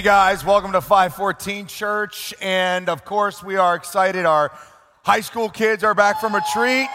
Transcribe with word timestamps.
Hey 0.00 0.06
guys, 0.06 0.42
welcome 0.46 0.72
to 0.72 0.80
514 0.80 1.66
Church. 1.66 2.32
And 2.40 2.88
of 2.88 3.04
course, 3.04 3.42
we 3.42 3.56
are 3.56 3.74
excited. 3.74 4.24
Our 4.24 4.50
high 5.02 5.20
school 5.20 5.50
kids 5.50 5.84
are 5.84 5.94
back 5.94 6.22
from 6.22 6.34
retreat. 6.34 6.88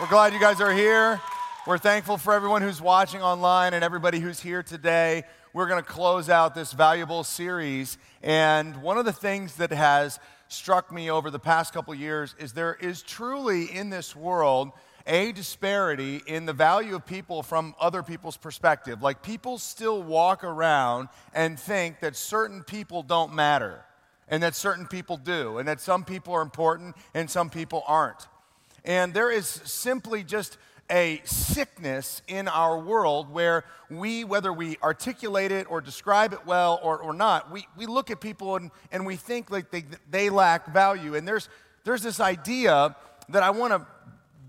We're 0.00 0.08
glad 0.08 0.32
you 0.32 0.40
guys 0.40 0.62
are 0.62 0.72
here. 0.72 1.20
We're 1.66 1.76
thankful 1.76 2.16
for 2.16 2.32
everyone 2.32 2.62
who's 2.62 2.80
watching 2.80 3.20
online 3.20 3.74
and 3.74 3.84
everybody 3.84 4.18
who's 4.18 4.40
here 4.40 4.62
today. 4.62 5.24
We're 5.52 5.68
going 5.68 5.84
to 5.84 5.86
close 5.86 6.30
out 6.30 6.54
this 6.54 6.72
valuable 6.72 7.22
series. 7.22 7.98
And 8.22 8.80
one 8.80 8.96
of 8.96 9.04
the 9.04 9.12
things 9.12 9.56
that 9.56 9.70
has 9.70 10.18
struck 10.48 10.90
me 10.90 11.10
over 11.10 11.30
the 11.30 11.38
past 11.38 11.74
couple 11.74 11.94
years 11.94 12.34
is 12.38 12.54
there 12.54 12.78
is 12.80 13.02
truly 13.02 13.64
in 13.66 13.90
this 13.90 14.16
world 14.16 14.70
a 15.10 15.32
disparity 15.32 16.22
in 16.24 16.46
the 16.46 16.52
value 16.52 16.94
of 16.94 17.04
people 17.04 17.42
from 17.42 17.74
other 17.80 18.02
people's 18.02 18.36
perspective. 18.36 19.02
Like 19.02 19.22
people 19.22 19.58
still 19.58 20.00
walk 20.00 20.44
around 20.44 21.08
and 21.34 21.58
think 21.58 21.98
that 22.00 22.14
certain 22.14 22.62
people 22.62 23.02
don't 23.02 23.34
matter 23.34 23.84
and 24.28 24.44
that 24.44 24.54
certain 24.54 24.86
people 24.86 25.16
do, 25.16 25.58
and 25.58 25.66
that 25.66 25.80
some 25.80 26.04
people 26.04 26.32
are 26.32 26.42
important 26.42 26.94
and 27.14 27.28
some 27.28 27.50
people 27.50 27.82
aren't. 27.88 28.28
And 28.84 29.12
there 29.12 29.28
is 29.28 29.48
simply 29.48 30.22
just 30.22 30.56
a 30.88 31.20
sickness 31.24 32.22
in 32.28 32.46
our 32.46 32.78
world 32.78 33.28
where 33.28 33.64
we, 33.90 34.22
whether 34.22 34.52
we 34.52 34.76
articulate 34.84 35.50
it 35.50 35.68
or 35.68 35.80
describe 35.80 36.32
it 36.32 36.46
well 36.46 36.78
or, 36.80 36.98
or 36.98 37.12
not, 37.12 37.50
we, 37.50 37.66
we 37.76 37.86
look 37.86 38.12
at 38.12 38.20
people 38.20 38.54
and, 38.54 38.70
and 38.92 39.04
we 39.04 39.16
think 39.16 39.50
like 39.50 39.72
they, 39.72 39.84
they 40.08 40.30
lack 40.30 40.72
value. 40.72 41.16
And 41.16 41.26
there's, 41.26 41.48
there's 41.82 42.02
this 42.02 42.20
idea 42.20 42.94
that 43.30 43.42
I 43.42 43.50
want 43.50 43.72
to 43.72 43.84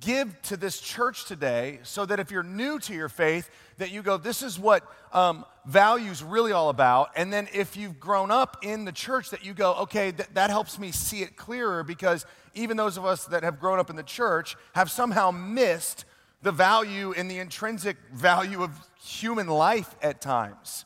give 0.01 0.41
to 0.41 0.57
this 0.57 0.81
church 0.81 1.25
today 1.25 1.79
so 1.83 2.05
that 2.05 2.19
if 2.19 2.31
you're 2.31 2.43
new 2.43 2.79
to 2.79 2.93
your 2.93 3.07
faith, 3.07 3.49
that 3.77 3.91
you 3.91 4.01
go, 4.01 4.17
this 4.17 4.41
is 4.41 4.59
what 4.59 4.83
um, 5.13 5.45
value's 5.65 6.23
really 6.23 6.51
all 6.51 6.69
about. 6.69 7.11
And 7.15 7.31
then 7.31 7.47
if 7.53 7.77
you've 7.77 7.99
grown 7.99 8.31
up 8.31 8.57
in 8.63 8.83
the 8.83 8.91
church, 8.91 9.29
that 9.29 9.45
you 9.45 9.53
go, 9.53 9.75
okay, 9.75 10.11
th- 10.11 10.29
that 10.33 10.49
helps 10.49 10.77
me 10.77 10.91
see 10.91 11.21
it 11.21 11.37
clearer 11.37 11.83
because 11.83 12.25
even 12.53 12.75
those 12.75 12.97
of 12.97 13.05
us 13.05 13.25
that 13.25 13.43
have 13.43 13.59
grown 13.59 13.79
up 13.79 13.89
in 13.89 13.95
the 13.95 14.03
church 14.03 14.57
have 14.73 14.91
somehow 14.91 15.31
missed 15.31 16.05
the 16.41 16.51
value 16.51 17.13
and 17.15 17.29
the 17.29 17.37
intrinsic 17.37 17.97
value 18.13 18.63
of 18.63 18.71
human 19.01 19.47
life 19.47 19.95
at 20.01 20.19
times. 20.19 20.85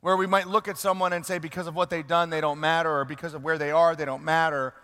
Where 0.00 0.16
we 0.16 0.26
might 0.26 0.48
look 0.48 0.68
at 0.68 0.78
someone 0.78 1.12
and 1.12 1.24
say, 1.24 1.38
because 1.38 1.66
of 1.66 1.76
what 1.76 1.90
they've 1.90 2.06
done, 2.06 2.30
they 2.30 2.40
don't 2.40 2.58
matter, 2.58 2.90
or 2.90 3.04
because 3.04 3.34
of 3.34 3.44
where 3.44 3.58
they 3.58 3.70
are, 3.70 3.94
they 3.94 4.04
don't 4.04 4.24
matter. 4.24 4.74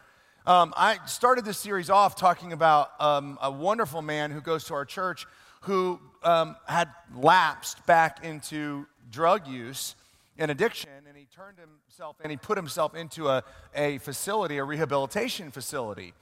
Um, 0.49 0.73
I 0.79 0.99
started 1.05 1.45
this 1.45 1.59
series 1.59 1.91
off 1.91 2.17
talking 2.17 2.55
about 2.55 2.99
um, 3.03 3.39
a 3.43 3.51
wonderful 3.51 4.01
man 4.01 4.31
who 4.31 4.41
goes 4.41 4.65
to 4.65 4.73
our 4.73 4.87
church 4.87 5.27
who 5.61 6.01
um, 6.23 6.57
had 6.67 6.89
lapsed 7.15 7.85
back 7.85 8.25
into 8.25 8.87
drug 9.11 9.47
use 9.47 9.95
and 10.39 10.51
addiction, 10.51 10.89
and 11.07 11.15
he 11.15 11.27
turned 11.37 11.59
himself 11.59 12.17
and 12.23 12.31
he 12.31 12.39
put 12.39 12.57
himself 12.57 12.95
into 12.95 13.29
a, 13.29 13.45
a 13.75 13.99
facility, 13.99 14.57
a 14.57 14.65
rehabilitation 14.65 15.51
facility. 15.51 16.15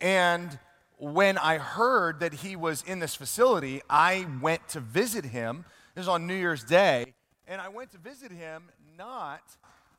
And 0.00 0.58
when 0.96 1.36
I 1.36 1.58
heard 1.58 2.20
that 2.20 2.32
he 2.32 2.56
was 2.56 2.82
in 2.86 3.00
this 3.00 3.16
facility, 3.16 3.82
I 3.90 4.26
went 4.40 4.66
to 4.70 4.80
visit 4.80 5.26
him. 5.26 5.66
This 5.94 6.06
was 6.06 6.08
on 6.08 6.26
New 6.26 6.32
Year's 6.32 6.64
Day, 6.64 7.12
and 7.46 7.60
I 7.60 7.68
went 7.68 7.92
to 7.92 7.98
visit 7.98 8.32
him 8.32 8.62
not 8.96 9.42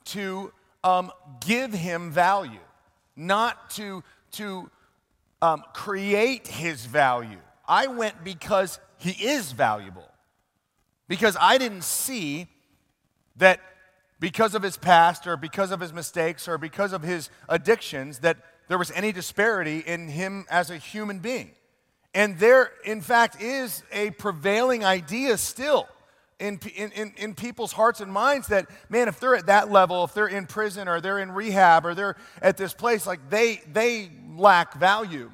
to 0.06 0.54
um, 0.84 1.12
give 1.46 1.72
him 1.72 2.10
value 2.10 2.58
not 3.20 3.70
to, 3.72 4.04
to 4.32 4.70
um, 5.42 5.64
create 5.74 6.48
his 6.48 6.86
value. 6.86 7.40
I 7.68 7.88
went 7.88 8.24
because 8.24 8.80
he 8.98 9.12
is 9.12 9.52
valuable. 9.52 10.10
Because 11.08 11.38
I 11.40 11.58
didn't 11.58 11.84
see 11.84 12.48
that 13.38 13.60
because 14.20 14.56
of 14.56 14.64
his 14.64 14.78
past 14.78 15.28
or 15.28 15.38
because 15.38 15.72
of 15.72 15.80
his 15.80 15.94
mistakes 15.94 16.48
or 16.48 16.58
because 16.58 16.94
of 16.94 17.04
his 17.04 17.30
addictions 17.48 18.20
that 18.20 18.38
there 18.68 18.78
was 18.78 18.92
any 18.92 19.12
disparity 19.12 19.80
in 19.80 20.08
him 20.08 20.46
as 20.50 20.70
a 20.70 20.78
human 20.78 21.20
being. 21.20 21.52
And 22.14 22.40
there, 22.40 22.72
in 22.86 23.02
fact, 23.02 23.42
is 23.42 23.84
a 23.92 24.12
prevailing 24.12 24.84
idea 24.84 25.38
still 25.38 25.88
in, 26.40 26.60
in, 26.76 27.14
in, 27.18 27.36
people's 27.36 27.74
hearts 27.74 28.00
and 28.00 28.12
minds 28.12 28.48
that, 28.48 28.68
man, 28.88 29.08
if 29.08 29.20
they're 29.20 29.36
at 29.36 29.48
that 29.48 29.70
level, 29.70 30.04
if 30.06 30.14
they're 30.14 30.28
in 30.28 30.46
prison 30.46 30.88
or 30.88 31.02
they're 31.02 31.20
in 31.20 31.32
rehab 31.32 31.86
or 31.86 31.94
they're 31.94 32.16
at 32.42 32.56
this 32.56 32.74
place, 32.74 33.06
like 33.06 33.30
they, 33.30 33.62
they 33.72 34.10
lack 34.38 34.74
value. 34.76 35.32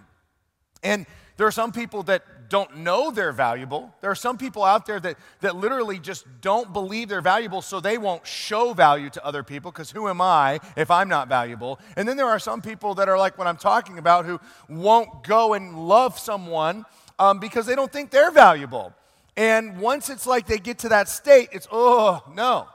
And 0.84 1.06
there 1.38 1.46
are 1.46 1.52
some 1.52 1.72
people 1.72 2.04
that 2.04 2.24
don't 2.50 2.78
know 2.78 3.12
they're 3.12 3.32
valuable. 3.32 3.94
There 4.02 4.12
are 4.12 4.16
some 4.16 4.38
people 4.38 4.64
out 4.64 4.86
there 4.86 5.00
that, 5.00 5.18
that 5.42 5.56
literally 5.56 6.00
just 6.00 6.26
don't 6.42 6.72
believe 6.74 7.10
they're 7.10 7.22
valuable, 7.22 7.62
so 7.62 7.80
they 7.80 7.98
won't 7.98 8.26
show 8.26 8.74
value 8.74 9.10
to 9.12 9.26
other 9.26 9.44
people 9.44 9.72
because 9.72 9.92
who 9.92 10.08
am 10.08 10.22
I 10.22 10.60
if 10.76 10.92
I'm 10.92 11.10
not 11.10 11.28
valuable? 11.28 11.80
And 11.96 12.08
then 12.08 12.18
there 12.18 12.28
are 12.28 12.40
some 12.40 12.62
people 12.62 12.96
that 12.96 13.10
are 13.10 13.18
like 13.18 13.38
what 13.38 13.48
I'm 13.48 13.58
talking 13.58 13.98
about 13.98 14.26
who 14.26 14.40
won't 14.70 15.24
go 15.24 15.54
and 15.54 15.88
love 15.88 16.20
someone 16.20 16.86
um, 17.20 17.40
because 17.40 17.66
they 17.66 17.76
don't 17.76 17.92
think 17.92 18.12
they're 18.12 18.32
valuable. 18.32 18.94
And 19.38 19.80
once 19.80 20.10
it's 20.10 20.26
like 20.26 20.48
they 20.48 20.58
get 20.58 20.80
to 20.80 20.90
that 20.90 21.10
state, 21.10 21.50
it's, 21.52 21.68
oh, 21.72 22.24
no. 22.34 22.68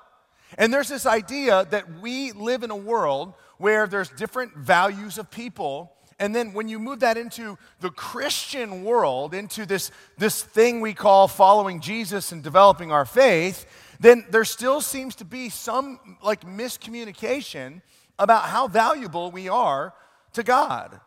And 0.58 0.72
there's 0.72 0.88
this 0.88 1.06
idea 1.06 1.66
that 1.70 2.00
we 2.00 2.32
live 2.32 2.62
in 2.62 2.70
a 2.70 2.76
world 2.76 3.34
where 3.58 3.86
there's 3.86 4.10
different 4.10 4.56
values 4.56 5.16
of 5.16 5.30
people. 5.30 5.92
And 6.18 6.34
then 6.34 6.52
when 6.52 6.68
you 6.68 6.78
move 6.78 7.00
that 7.00 7.16
into 7.16 7.56
the 7.80 7.90
Christian 7.90 8.84
world, 8.84 9.32
into 9.32 9.64
this, 9.64 9.90
this 10.18 10.42
thing 10.42 10.80
we 10.80 10.92
call 10.92 11.28
following 11.28 11.80
Jesus 11.80 12.32
and 12.32 12.42
developing 12.42 12.92
our 12.92 13.06
faith, 13.06 13.64
then 14.00 14.26
there 14.30 14.44
still 14.44 14.80
seems 14.80 15.14
to 15.16 15.24
be 15.24 15.48
some 15.48 16.18
like 16.22 16.42
miscommunication 16.42 17.80
about 18.18 18.44
how 18.44 18.68
valuable 18.68 19.30
we 19.30 19.48
are 19.48 19.94
to 20.34 20.42
God. 20.42 21.00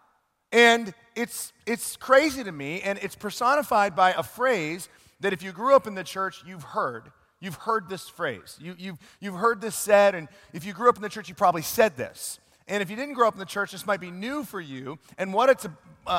And 0.51 0.93
it's, 1.15 1.53
it's 1.65 1.95
crazy 1.95 2.43
to 2.43 2.51
me, 2.51 2.81
and 2.81 2.99
it's 3.01 3.15
personified 3.15 3.95
by 3.95 4.13
a 4.13 4.23
phrase 4.23 4.89
that 5.23 5.31
if 5.31 5.41
you 5.41 5.53
grew 5.53 5.73
up 5.73 5.87
in 5.87 5.95
the 5.95 6.03
church, 6.03 6.43
you've 6.45 6.63
heard. 6.63 7.11
You've 7.39 7.55
heard 7.55 7.87
this 7.89 8.09
phrase. 8.09 8.57
You, 8.61 8.75
you've, 8.77 8.97
you've 9.21 9.35
heard 9.35 9.61
this 9.61 9.75
said, 9.75 10.15
and 10.15 10.27
if 10.51 10.65
you 10.65 10.73
grew 10.73 10.89
up 10.89 10.97
in 10.97 11.01
the 11.01 11.09
church, 11.09 11.29
you 11.29 11.35
probably 11.35 11.61
said 11.61 11.95
this. 11.95 12.39
And 12.67 12.83
if 12.83 12.89
you 12.89 12.97
didn't 12.97 13.15
grow 13.15 13.29
up 13.29 13.33
in 13.33 13.39
the 13.39 13.45
church, 13.45 13.71
this 13.71 13.85
might 13.85 14.01
be 14.01 14.11
new 14.11 14.43
for 14.43 14.59
you. 14.59 14.99
And 15.17 15.33
what 15.33 15.49
it's, 15.49 15.65
uh, 15.65 15.69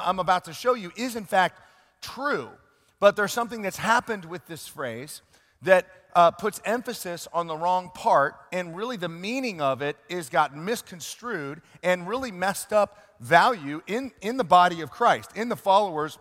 I'm 0.04 0.18
about 0.18 0.44
to 0.46 0.54
show 0.54 0.72
you 0.74 0.90
is, 0.96 1.16
in 1.16 1.26
fact, 1.26 1.60
true. 2.00 2.48
But 2.98 3.14
there's 3.14 3.32
something 3.32 3.60
that's 3.60 3.76
happened 3.76 4.24
with 4.24 4.46
this 4.46 4.66
phrase 4.66 5.20
that 5.62 5.86
uh, 6.14 6.30
puts 6.30 6.62
emphasis 6.64 7.28
on 7.32 7.46
the 7.46 7.56
wrong 7.56 7.90
part, 7.94 8.36
and 8.52 8.74
really 8.74 8.96
the 8.96 9.08
meaning 9.08 9.60
of 9.60 9.82
it 9.82 9.96
is 10.08 10.30
gotten 10.30 10.64
misconstrued 10.64 11.60
and 11.82 12.08
really 12.08 12.30
messed 12.30 12.72
up 12.72 12.98
value 13.20 13.82
in, 13.86 14.12
in 14.22 14.38
the 14.38 14.44
body 14.44 14.80
of 14.80 14.90
Christ, 14.90 15.30
in 15.34 15.50
the 15.50 15.56
followers 15.56 16.18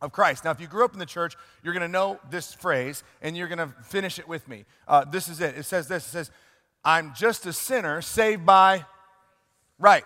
of 0.00 0.12
Christ. 0.12 0.44
Now, 0.44 0.50
if 0.50 0.60
you 0.60 0.66
grew 0.66 0.84
up 0.84 0.92
in 0.92 0.98
the 0.98 1.06
church, 1.06 1.36
you're 1.62 1.72
going 1.72 1.82
to 1.82 1.88
know 1.88 2.20
this 2.30 2.52
phrase 2.52 3.02
and 3.22 3.36
you're 3.36 3.48
going 3.48 3.58
to 3.58 3.68
finish 3.84 4.18
it 4.18 4.28
with 4.28 4.46
me. 4.48 4.64
Uh, 4.86 5.04
this 5.04 5.28
is 5.28 5.40
it. 5.40 5.56
It 5.56 5.64
says 5.64 5.88
this 5.88 6.06
it 6.06 6.10
says, 6.10 6.30
I'm 6.84 7.14
just 7.14 7.46
a 7.46 7.52
sinner 7.52 8.02
saved 8.02 8.44
by 8.44 8.84
right. 9.78 10.04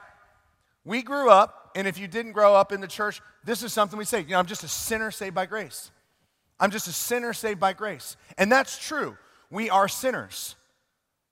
We 0.85 1.03
grew 1.03 1.29
up, 1.29 1.73
and 1.75 1.87
if 1.87 1.99
you 1.99 2.07
didn't 2.07 2.33
grow 2.33 2.55
up 2.55 2.73
in 2.73 2.81
the 2.81 2.87
church, 2.87 3.21
this 3.45 3.63
is 3.63 3.73
something 3.73 3.99
we 3.99 4.05
say. 4.05 4.21
You 4.21 4.29
know, 4.29 4.39
I'm 4.39 4.47
just 4.47 4.65
a 4.65 4.69
sinner 4.69 5.11
saved 5.11 5.35
by 5.35 5.47
grace. 5.47 5.91
I'm 6.61 6.71
just 6.71 6.89
a 6.89 6.93
sinner 6.93 7.33
saved 7.33 7.61
by 7.61 7.73
grace. 7.73 8.17
And 8.37 8.51
that's 8.51 8.79
true. 8.79 9.17
We 9.51 9.71
are 9.71 9.89
sinners. 9.89 10.57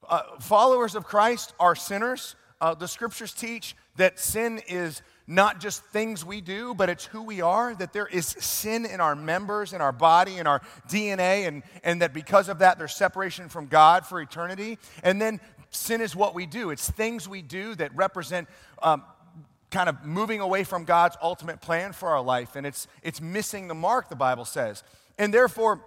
Uh, 0.08 0.22
followers 0.40 0.94
of 0.94 1.04
Christ 1.04 1.54
are 1.58 1.75
sinners. 1.75 2.36
Uh, 2.60 2.75
the 2.75 2.88
scriptures 2.88 3.32
teach 3.32 3.76
that 3.96 4.19
sin 4.19 4.60
is 4.69 5.02
not 5.26 5.61
just 5.61 5.82
things 5.87 6.25
we 6.25 6.40
do, 6.40 6.75
but 6.75 6.88
it's 6.88 7.05
who 7.06 7.23
we 7.23 7.40
are, 7.40 7.75
that 7.75 7.93
there 7.93 8.06
is 8.06 8.26
sin 8.26 8.87
in 8.87 9.00
our 9.00 9.17
members, 9.17 9.73
in 9.73 9.81
our 9.81 9.93
body, 9.93 10.38
in 10.38 10.46
our 10.46 10.61
DNA, 10.88 11.49
and, 11.49 11.62
and 11.82 12.02
that 12.02 12.14
because 12.14 12.49
of 12.49 12.61
that, 12.61 12.78
there's 12.78 12.94
separation 12.94 13.49
from 13.49 13.67
God 13.67 14.06
for 14.06 14.20
eternity. 14.20 14.78
And 15.02 15.20
then 15.20 15.40
sin 15.70 16.00
is 16.00 16.14
what 16.14 16.34
we 16.34 16.46
do, 16.46 16.70
it's 16.70 16.90
things 16.90 17.28
we 17.28 17.43
do 17.43 17.75
that 17.76 17.94
represent. 17.94 18.49
Um, 18.82 19.02
kind 19.73 19.88
of 19.88 20.05
moving 20.05 20.40
away 20.40 20.62
from 20.62 20.84
God's 20.84 21.17
ultimate 21.20 21.61
plan 21.61 21.93
for 21.93 22.11
our 22.11 22.23
life, 22.23 22.55
and 22.55 22.64
it's, 22.64 22.87
it's 23.02 23.20
missing 23.20 23.67
the 23.67 23.75
mark, 23.75 24.08
the 24.08 24.17
Bible 24.17 24.44
says. 24.44 24.84
And 25.19 25.34
therefore, 25.34 25.82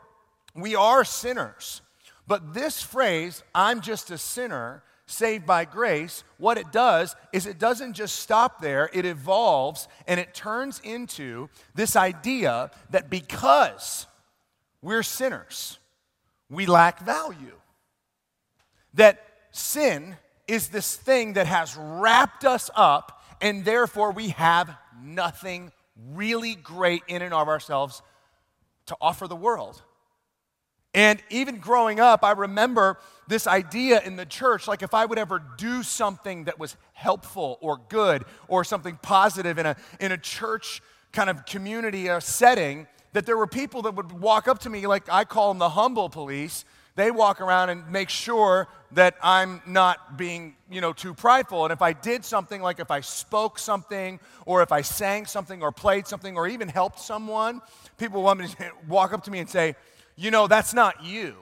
we 0.53 0.75
are 0.75 1.05
sinners. 1.05 1.81
But 2.27 2.53
this 2.53 2.83
phrase, 2.83 3.41
I'm 3.55 3.81
just 3.81 4.11
a 4.11 4.17
sinner, 4.17 4.83
saved 5.09 5.45
by 5.45 5.65
grace, 5.65 6.23
what 6.37 6.57
it 6.57 6.71
does 6.71 7.15
is 7.33 7.45
it 7.45 7.57
doesn't 7.57 7.93
just 7.93 8.17
stop 8.17 8.61
there, 8.61 8.89
it 8.93 9.05
evolves 9.05 9.87
and 10.07 10.19
it 10.19 10.33
turns 10.33 10.79
into 10.83 11.49
this 11.73 11.95
idea 11.95 12.69
that 12.91 13.09
because 13.09 14.05
we're 14.81 15.03
sinners, 15.03 15.79
we 16.49 16.65
lack 16.65 17.03
value. 17.03 17.57
That 18.93 19.19
sin 19.51 20.15
is 20.47 20.69
this 20.69 20.95
thing 20.95 21.33
that 21.33 21.47
has 21.47 21.75
wrapped 21.75 22.45
us 22.45 22.69
up, 22.75 23.23
and 23.41 23.65
therefore 23.65 24.11
we 24.11 24.29
have 24.29 24.75
nothing 25.01 25.71
really 26.13 26.55
great 26.55 27.01
in 27.07 27.21
and 27.21 27.33
of 27.33 27.47
ourselves 27.47 28.01
to 28.87 28.95
offer 29.01 29.27
the 29.27 29.35
world. 29.35 29.81
And 30.93 31.21
even 31.29 31.57
growing 31.57 31.99
up, 31.99 32.23
I 32.23 32.31
remember 32.31 32.97
this 33.27 33.45
idea 33.45 34.01
in 34.01 34.15
the 34.15 34.25
church 34.25 34.67
like 34.67 34.81
if 34.81 34.93
I 34.93 35.05
would 35.05 35.19
ever 35.19 35.41
do 35.57 35.83
something 35.83 36.45
that 36.45 36.57
was 36.57 36.75
helpful 36.93 37.59
or 37.61 37.79
good 37.89 38.25
or 38.47 38.63
something 38.63 38.97
positive 39.01 39.59
in 39.59 39.67
a, 39.67 39.75
in 39.99 40.11
a 40.11 40.17
church 40.17 40.81
kind 41.11 41.29
of 41.29 41.45
community 41.45 42.07
a 42.07 42.19
setting, 42.19 42.87
that 43.13 43.25
there 43.25 43.37
were 43.37 43.47
people 43.47 43.83
that 43.83 43.95
would 43.95 44.11
walk 44.11 44.47
up 44.47 44.59
to 44.59 44.69
me, 44.69 44.87
like 44.87 45.03
I 45.11 45.25
call 45.25 45.49
them 45.49 45.59
the 45.59 45.69
humble 45.69 46.09
police. 46.09 46.65
They 46.95 47.11
walk 47.11 47.39
around 47.39 47.69
and 47.69 47.89
make 47.89 48.09
sure 48.09 48.67
that 48.91 49.15
I'm 49.21 49.61
not 49.65 50.17
being, 50.17 50.55
you 50.69 50.81
know, 50.81 50.91
too 50.91 51.13
prideful. 51.13 51.63
And 51.63 51.71
if 51.71 51.81
I 51.81 51.93
did 51.93 52.25
something, 52.25 52.61
like 52.61 52.79
if 52.79 52.91
I 52.91 52.99
spoke 53.01 53.57
something, 53.57 54.19
or 54.45 54.63
if 54.63 54.71
I 54.71 54.81
sang 54.81 55.25
something, 55.25 55.61
or 55.61 55.71
played 55.71 56.07
something, 56.07 56.35
or 56.35 56.47
even 56.47 56.67
helped 56.67 56.99
someone, 56.99 57.61
people 57.97 58.23
to 58.35 58.71
walk 58.87 59.13
up 59.13 59.23
to 59.25 59.31
me 59.31 59.39
and 59.39 59.49
say, 59.49 59.75
you 60.19 60.31
know, 60.31 60.47
that's 60.47 60.73
not 60.73 61.05
you. 61.05 61.33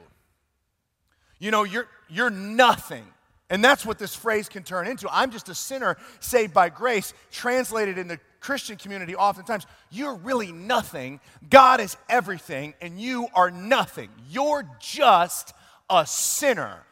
You 1.39 1.49
know, 1.49 1.63
you're, 1.63 1.87
you're 2.09 2.29
nothing. 2.29 3.05
And 3.49 3.63
that's 3.63 3.83
what 3.85 3.97
this 3.97 4.13
phrase 4.13 4.49
can 4.49 4.63
turn 4.63 4.87
into. 4.87 5.07
I'm 5.11 5.31
just 5.31 5.49
a 5.49 5.55
sinner 5.55 5.97
saved 6.19 6.53
by 6.53 6.69
grace, 6.69 7.13
translated 7.31 7.97
in 7.97 8.07
the 8.07 8.19
Christian 8.39 8.75
community 8.77 9.15
oftentimes. 9.15 9.65
You're 9.89 10.15
really 10.15 10.51
nothing. 10.51 11.19
God 11.49 11.79
is 11.79 11.97
everything, 12.07 12.75
and 12.79 12.99
you 13.01 13.27
are 13.33 13.49
nothing. 13.49 14.09
You're 14.29 14.69
just 14.79 15.53
a 15.89 16.05
sinner. 16.05 16.83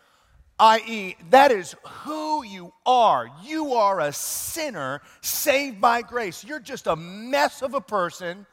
I.e., 0.57 1.17
that 1.29 1.51
is 1.51 1.75
who 1.83 2.43
you 2.43 2.73
are. 2.85 3.29
You 3.43 3.73
are 3.73 3.99
a 3.99 4.11
sinner 4.11 5.01
saved 5.21 5.81
by 5.81 6.01
grace. 6.01 6.43
You're 6.43 6.59
just 6.59 6.87
a 6.87 6.95
mess 6.95 7.61
of 7.61 7.73
a 7.73 7.81
person, 7.81 8.47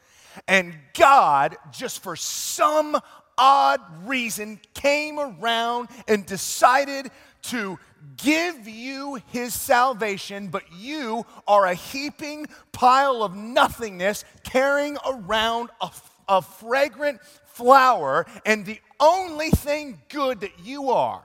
and 0.48 0.74
God, 0.94 1.56
just 1.70 2.02
for 2.02 2.16
some 2.16 3.00
odd 3.42 3.80
reason, 4.06 4.60
came 4.72 5.18
around 5.18 5.88
and 6.06 6.24
decided 6.24 7.10
to 7.42 7.76
give 8.16 8.68
you 8.68 9.18
his 9.32 9.52
salvation, 9.52 10.46
but 10.46 10.62
you 10.78 11.26
are 11.48 11.66
a 11.66 11.74
heaping 11.74 12.46
pile 12.70 13.20
of 13.24 13.34
nothingness 13.34 14.24
carrying 14.44 14.96
around 15.04 15.70
a, 15.80 15.90
a 16.28 16.40
fragrant 16.40 17.20
flower, 17.46 18.26
and 18.46 18.64
the 18.64 18.78
only 19.00 19.50
thing 19.50 20.00
good 20.08 20.42
that 20.42 20.60
you 20.62 20.90
are 20.90 21.24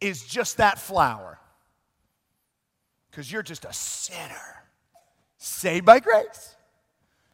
is 0.00 0.24
just 0.24 0.56
that 0.56 0.76
flower. 0.80 1.38
Because 3.10 3.30
you're 3.30 3.44
just 3.44 3.64
a 3.64 3.72
sinner, 3.72 4.64
saved 5.36 5.86
by 5.86 6.00
grace. 6.00 6.56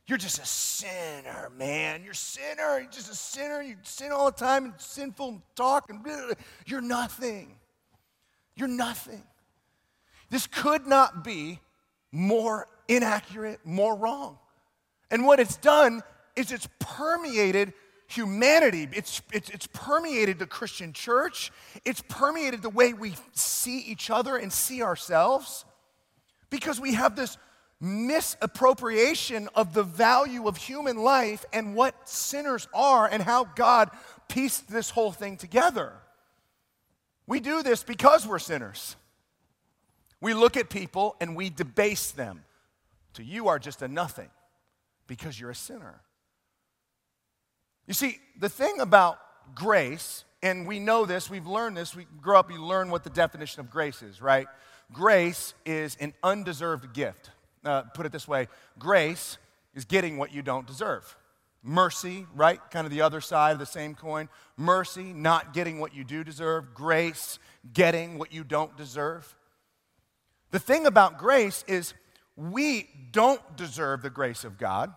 You're 0.07 0.19
just 0.19 0.39
a 0.39 0.45
sinner, 0.45 1.51
man. 1.57 2.03
You're 2.03 2.13
a 2.13 2.17
sinner. 2.17 2.79
You're 2.79 2.91
just 2.91 3.11
a 3.11 3.15
sinner. 3.15 3.63
You 3.63 3.77
sin 3.83 4.13
all 4.13 4.27
the 4.27 4.37
time 4.37 4.67
and 4.67 4.75
sinful 4.77 5.43
talk 5.55 5.89
and 5.89 6.03
blah, 6.03 6.27
blah. 6.27 6.35
you're 6.67 6.83
nothing. 6.83 7.57
You're 8.55 8.69
nothing. 8.69 9.23
This 10.31 10.47
could 10.47 10.87
not 10.87 11.25
be 11.25 11.61
more 12.13 12.69
inaccurate, 12.87 13.61
more 13.65 13.97
wrong. 13.97 14.39
And 15.11 15.25
what 15.25 15.41
it's 15.41 15.57
done 15.57 16.03
is 16.37 16.53
it's 16.53 16.69
permeated 16.79 17.73
humanity, 18.07 18.87
it's, 18.93 19.23
it's, 19.33 19.49
it's 19.51 19.67
permeated 19.73 20.39
the 20.39 20.47
Christian 20.47 20.93
church, 20.93 21.51
it's 21.85 22.03
permeated 22.09 22.63
the 22.63 22.71
way 22.71 22.93
we 22.93 23.15
see 23.33 23.81
each 23.81 24.11
other 24.11 24.37
and 24.37 24.53
see 24.53 24.83
ourselves 24.83 25.65
because 26.51 26.79
we 26.79 26.95
have 26.95 27.17
this 27.17 27.39
misappropriation 27.81 29.49
of 29.55 29.75
the 29.75 29.83
value 29.83 30.47
of 30.49 30.57
human 30.57 30.97
life 30.97 31.45
and 31.53 31.75
what 31.75 32.09
sinners 32.09 32.69
are 32.73 33.07
and 33.07 33.23
how 33.23 33.45
God 33.45 33.91
pieced 34.29 34.71
this 34.71 34.91
whole 34.91 35.13
thing 35.13 35.37
together. 35.37 35.93
We 37.27 37.41
do 37.41 37.63
this 37.63 37.83
because 37.83 38.27
we're 38.27 38.39
sinners. 38.39 38.97
We 40.21 40.35
look 40.35 40.57
at 40.57 40.71
people 40.71 41.17
and 41.21 41.37
we 41.37 41.51
debase 41.51 42.11
them 42.11 42.45
to 43.15 43.23
you 43.23 43.49
are 43.49 43.59
just 43.59 43.83
a 43.83 43.89
nothing 43.89 44.31
because 45.07 45.39
you're 45.39 45.51
a 45.51 45.55
sinner. 45.55 46.01
You 47.87 47.95
see, 47.95 48.19
the 48.39 48.49
thing 48.49 48.81
about 48.81 49.19
grace, 49.55 50.25
and 50.43 50.67
we 50.67 50.79
know 50.79 51.05
this, 51.05 51.29
we've 51.29 51.47
learned 51.47 51.77
this, 51.77 51.95
we 51.95 52.07
grow 52.23 52.39
up, 52.39 52.51
you 52.51 52.63
learn 52.63 52.91
what 52.91 53.05
the 53.05 53.11
definition 53.11 53.61
of 53.61 53.71
grace 53.71 54.03
is, 54.03 54.23
right? 54.23 54.47
Grace 54.93 55.55
is 55.67 55.97
an 56.01 56.15
undeserved 56.23 56.93
gift. 56.95 57.31
Uh, 57.65 57.83
put 57.95 58.05
it 58.05 58.13
this 58.13 58.29
way 58.29 58.49
grace 58.79 59.39
is 59.75 59.85
getting 59.85 60.19
what 60.19 60.33
you 60.33 60.43
don't 60.43 60.67
deserve. 60.67 61.17
Mercy, 61.63 62.27
right? 62.35 62.61
Kind 62.71 62.85
of 62.85 62.91
the 62.93 63.01
other 63.01 63.23
side 63.23 63.53
of 63.53 63.59
the 63.59 63.67
same 63.67 63.95
coin. 63.95 64.29
Mercy, 64.57 65.15
not 65.15 65.55
getting 65.55 65.81
what 65.81 65.95
you 65.95 66.05
do 66.05 66.23
deserve. 66.23 66.75
Grace, 66.75 67.39
getting 67.73 68.19
what 68.19 68.33
you 68.33 68.45
don't 68.45 68.77
deserve. 68.77 69.35
The 70.51 70.59
thing 70.59 70.85
about 70.85 71.19
grace 71.19 71.65
is 71.67 71.95
we 72.37 72.89
don't 73.13 73.41
deserve 73.57 74.03
the 74.03 74.11
grace 74.11 74.45
of 74.45 74.59
God, 74.59 74.93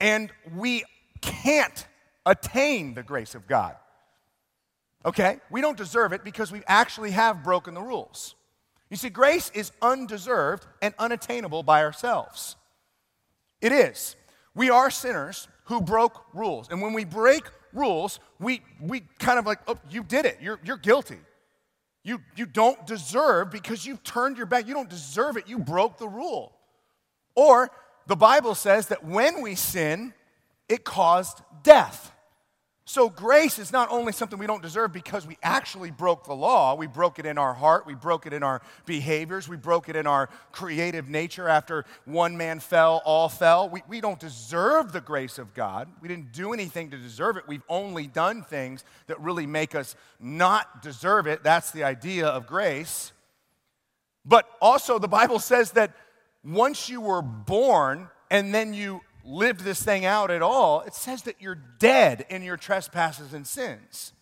and 0.00 0.32
we 0.56 0.82
can't 1.20 1.86
attain 2.24 2.94
the 2.94 3.02
grace 3.02 3.34
of 3.34 3.46
God. 3.46 3.76
Okay? 5.04 5.40
We 5.50 5.60
don't 5.60 5.76
deserve 5.76 6.12
it 6.12 6.24
because 6.24 6.50
we 6.50 6.62
actually 6.66 7.10
have 7.12 7.44
broken 7.44 7.74
the 7.74 7.82
rules. 7.82 8.34
You 8.90 8.96
see, 8.96 9.10
grace 9.10 9.50
is 9.54 9.72
undeserved 9.82 10.66
and 10.80 10.94
unattainable 10.98 11.62
by 11.62 11.82
ourselves. 11.84 12.56
It 13.60 13.72
is. 13.72 14.16
We 14.54 14.70
are 14.70 14.90
sinners 14.90 15.48
who 15.64 15.80
broke 15.80 16.24
rules. 16.32 16.68
And 16.70 16.80
when 16.80 16.94
we 16.94 17.04
break 17.04 17.42
rules, 17.72 18.20
we, 18.38 18.62
we 18.80 19.02
kind 19.18 19.38
of 19.38 19.46
like, 19.46 19.58
oh, 19.68 19.76
you 19.90 20.02
did 20.02 20.24
it. 20.24 20.38
You're, 20.40 20.58
you're 20.64 20.78
guilty. 20.78 21.18
You, 22.02 22.20
you 22.36 22.46
don't 22.46 22.86
deserve 22.86 23.50
because 23.50 23.84
you 23.84 23.98
turned 23.98 24.38
your 24.38 24.46
back. 24.46 24.66
You 24.66 24.74
don't 24.74 24.88
deserve 24.88 25.36
it. 25.36 25.48
You 25.48 25.58
broke 25.58 25.98
the 25.98 26.08
rule. 26.08 26.52
Or 27.34 27.70
the 28.06 28.16
Bible 28.16 28.54
says 28.54 28.86
that 28.86 29.04
when 29.04 29.42
we 29.42 29.54
sin, 29.54 30.14
it 30.68 30.84
caused 30.84 31.42
death. 31.62 32.12
So, 32.88 33.10
grace 33.10 33.58
is 33.58 33.70
not 33.70 33.90
only 33.90 34.12
something 34.14 34.38
we 34.38 34.46
don't 34.46 34.62
deserve 34.62 34.94
because 34.94 35.26
we 35.26 35.36
actually 35.42 35.90
broke 35.90 36.24
the 36.24 36.32
law, 36.32 36.74
we 36.74 36.86
broke 36.86 37.18
it 37.18 37.26
in 37.26 37.36
our 37.36 37.52
heart, 37.52 37.86
we 37.86 37.94
broke 37.94 38.24
it 38.24 38.32
in 38.32 38.42
our 38.42 38.62
behaviors, 38.86 39.46
we 39.46 39.58
broke 39.58 39.90
it 39.90 39.94
in 39.94 40.06
our 40.06 40.30
creative 40.52 41.06
nature. 41.06 41.50
After 41.50 41.84
one 42.06 42.38
man 42.38 42.60
fell, 42.60 43.02
all 43.04 43.28
fell. 43.28 43.68
We, 43.68 43.82
we 43.88 44.00
don't 44.00 44.18
deserve 44.18 44.92
the 44.92 45.02
grace 45.02 45.36
of 45.36 45.52
God. 45.52 45.90
We 46.00 46.08
didn't 46.08 46.32
do 46.32 46.54
anything 46.54 46.88
to 46.92 46.96
deserve 46.96 47.36
it. 47.36 47.44
We've 47.46 47.62
only 47.68 48.06
done 48.06 48.42
things 48.42 48.84
that 49.06 49.20
really 49.20 49.46
make 49.46 49.74
us 49.74 49.94
not 50.18 50.80
deserve 50.80 51.26
it. 51.26 51.44
That's 51.44 51.70
the 51.70 51.84
idea 51.84 52.26
of 52.26 52.46
grace. 52.46 53.12
But 54.24 54.48
also, 54.62 54.98
the 54.98 55.08
Bible 55.08 55.40
says 55.40 55.72
that 55.72 55.92
once 56.42 56.88
you 56.88 57.02
were 57.02 57.20
born 57.20 58.08
and 58.30 58.54
then 58.54 58.72
you 58.72 59.02
lived 59.28 59.60
this 59.60 59.82
thing 59.82 60.04
out 60.04 60.30
at 60.30 60.42
all, 60.42 60.80
it 60.80 60.94
says 60.94 61.22
that 61.22 61.36
you're 61.40 61.60
dead 61.78 62.24
in 62.30 62.42
your 62.42 62.56
trespasses 62.56 63.34
and 63.34 63.46
sins. 63.46 64.12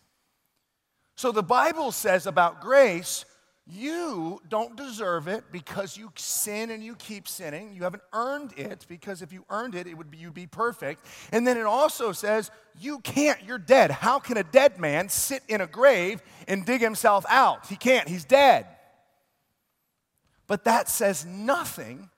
So 1.15 1.33
the 1.33 1.43
Bible 1.43 1.93
says 1.93 2.27
about 2.27 2.61
grace, 2.61 3.25
you 3.69 4.41
don't 4.49 4.77
deserve 4.77 5.27
it 5.27 5.45
because 5.51 5.97
you 5.97 6.13
sin 6.15 6.71
and 6.71 6.85
you 6.85 6.95
keep 6.95 7.27
sinning. 7.27 7.73
You 7.73 7.83
haven't 7.83 8.03
earned 8.13 8.53
it 8.57 8.85
because 8.89 9.23
if 9.23 9.33
you 9.33 9.45
earned 9.51 9.75
it, 9.75 9.87
it 9.87 9.95
would 9.97 10.11
be 10.11 10.19
you'd 10.19 10.35
be 10.35 10.47
perfect. 10.47 11.05
And 11.33 11.47
then 11.47 11.57
it 11.57 11.65
also 11.65 12.13
says 12.13 12.51
you 12.79 13.01
can't, 13.01 13.43
you're 13.43 13.59
dead. 13.59 13.91
How 13.91 14.19
can 14.19 14.37
a 14.37 14.45
dead 14.45 14.79
man 14.79 15.09
sit 15.09 15.43
in 15.49 15.61
a 15.61 15.67
grave 15.67 16.23
and 16.47 16.65
dig 16.65 16.81
himself 16.81 17.25
out? 17.29 17.67
He 17.67 17.77
can't, 17.77 18.09
he's 18.09 18.25
dead. 18.25 18.67
But 20.47 20.65
that 20.65 20.89
says 20.89 21.27
nothing 21.27 22.11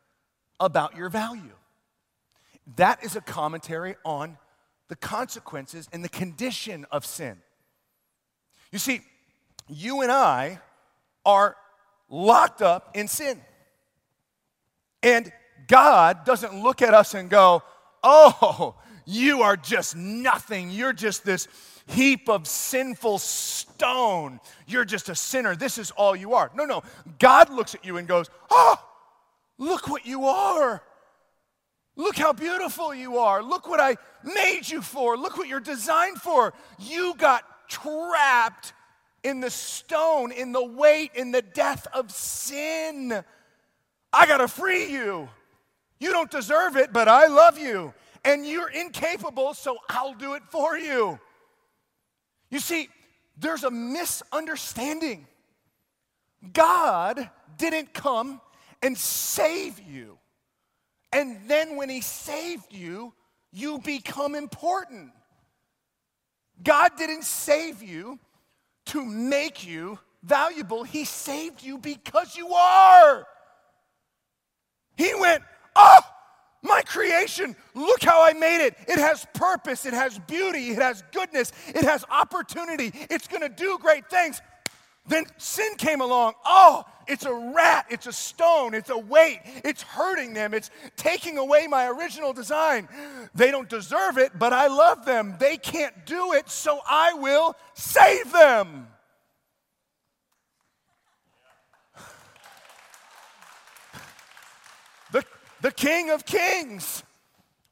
about 0.61 0.97
your 0.97 1.09
value. 1.09 1.58
That 2.77 3.03
is 3.05 3.17
a 3.17 3.21
commentary 3.21 3.97
on 4.05 4.37
the 4.89 4.97
consequences 4.97 5.89
and 5.93 6.03
the 6.05 6.09
condition 6.09 6.87
of 6.91 7.05
sin. 7.05 7.39
You 8.73 8.79
see, 8.79 9.01
you 9.69 10.03
and 10.03 10.13
I 10.13 10.61
are 11.25 11.57
locked 12.09 12.63
up 12.63 12.91
in 12.95 13.09
sin. 13.09 13.41
And 15.03 15.33
God 15.67 16.25
doesn't 16.25 16.63
look 16.63 16.83
at 16.83 16.95
us 16.95 17.15
and 17.15 17.31
go, 17.31 17.63
Oh, 18.03 18.77
you 19.05 19.43
are 19.43 19.57
just 19.57 19.97
nothing. 19.97 20.71
You're 20.71 20.93
just 20.93 21.25
this 21.25 21.49
heap 21.87 22.29
of 22.29 22.47
sinful 22.47 23.19
stone. 23.19 24.41
You're 24.67 24.85
just 24.85 25.09
a 25.09 25.15
sinner. 25.15 25.57
This 25.57 25.79
is 25.79 25.91
all 25.93 26.15
you 26.15 26.35
are. 26.35 26.51
No, 26.55 26.65
no. 26.65 26.83
God 27.19 27.51
looks 27.51 27.75
at 27.75 27.85
you 27.85 27.97
and 27.97 28.07
goes, 28.07 28.31
Oh, 28.51 28.77
look 29.59 29.89
what 29.89 30.07
you 30.07 30.27
are. 30.27 30.83
Look 31.99 32.17
how 32.17 32.33
beautiful 32.33 32.95
you 32.95 33.19
are. 33.19 33.43
Look 33.43 33.69
what 33.69 33.81
I 33.81 33.97
made 34.23 34.69
you 34.69 34.81
for. 34.81 35.17
Look 35.17 35.37
what 35.37 35.49
you're 35.49 35.59
designed 35.59 36.19
for. 36.19 36.55
You 36.78 37.14
got 37.19 37.43
trapped 37.69 38.73
in 39.25 39.40
the 39.40 39.50
stone, 39.50 40.31
in 40.31 40.52
the 40.52 40.64
weight, 40.64 41.11
in 41.17 41.33
the 41.33 41.43
death 41.43 41.88
of 41.93 42.12
sin. 42.12 43.25
I 44.12 44.26
got 44.26 44.37
to 44.37 44.47
free 44.47 44.93
you. 44.93 45.28
You 45.99 46.12
don't 46.12 46.31
deserve 46.31 46.76
it, 46.76 46.93
but 46.93 47.09
I 47.09 47.26
love 47.26 47.59
you. 47.59 47.93
And 48.25 48.47
you're 48.47 48.71
incapable, 48.71 49.52
so 49.55 49.78
I'll 49.88 50.14
do 50.14 50.35
it 50.35 50.43
for 50.50 50.78
you. 50.78 51.19
You 52.49 52.61
see, 52.61 52.90
there's 53.37 53.64
a 53.64 53.73
misunderstanding. 53.73 55.26
God 56.52 57.28
didn't 57.57 57.93
come 57.93 58.40
and 58.83 58.97
save 58.97 59.81
you. 59.81 60.18
And 61.12 61.38
then 61.49 61.77
when 61.77 61.88
He 61.88 62.00
saved 62.00 62.73
you, 62.73 63.12
you 63.53 63.79
become 63.79 64.35
important. 64.35 65.11
God 66.62 66.93
didn't 66.99 67.25
save 67.25 67.83
you 67.83 68.19
to 68.87 69.05
make 69.05 69.67
you 69.67 69.99
valuable, 70.23 70.85
He 70.85 71.05
saved 71.05 71.62
you 71.62 71.79
because 71.79 72.37
you 72.37 72.49
are. 72.53 73.27
He 74.97 75.15
went, 75.15 75.43
Oh, 75.77 76.00
my 76.62 76.83
creation, 76.83 77.55
look 77.75 78.03
how 78.03 78.27
I 78.27 78.33
made 78.33 78.65
it. 78.65 78.77
It 78.88 78.99
has 78.99 79.25
purpose, 79.33 79.87
it 79.87 79.95
has 79.95 80.19
beauty, 80.19 80.71
it 80.71 80.79
has 80.79 81.05
goodness, 81.12 81.53
it 81.69 81.85
has 81.85 82.05
opportunity, 82.11 82.93
it's 83.09 83.29
gonna 83.29 83.49
do 83.49 83.79
great 83.81 84.11
things. 84.11 84.41
Then 85.09 85.25
sin 85.38 85.75
came 85.77 86.00
along. 86.00 86.35
Oh, 86.45 86.85
it's 87.09 87.25
a 87.25 87.33
rat, 87.33 87.87
it's 87.88 88.07
a 88.07 88.12
stone, 88.12 88.75
it's 88.75 88.91
a 88.91 88.99
weight, 88.99 89.41
it's 89.65 89.83
hurting 89.83 90.35
them, 90.35 90.53
it's 90.53 90.71
taking 90.97 91.38
away 91.38 91.67
my 91.67 91.88
original 91.88 92.35
design. 92.35 92.87
They 93.35 93.50
don't 93.50 93.69
deserve 93.69 94.19
it, 94.19 94.38
but 94.38 94.53
I 94.53 94.67
love 94.67 95.07
them. 95.07 95.37
They 95.38 95.57
can't 95.57 96.05
do 96.05 96.35
it, 96.35 96.50
so 96.50 96.81
I 96.88 97.15
will 97.15 97.57
save 97.75 98.31
them. 98.33 98.88
The, 105.11 105.25
the 105.62 105.73
King 105.73 106.11
of 106.11 106.27
Kings, 106.27 107.03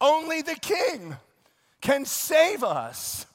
only 0.01 0.41
the 0.41 0.55
King 0.55 1.17
can 1.83 2.07
save 2.07 2.65
us. 2.65 3.27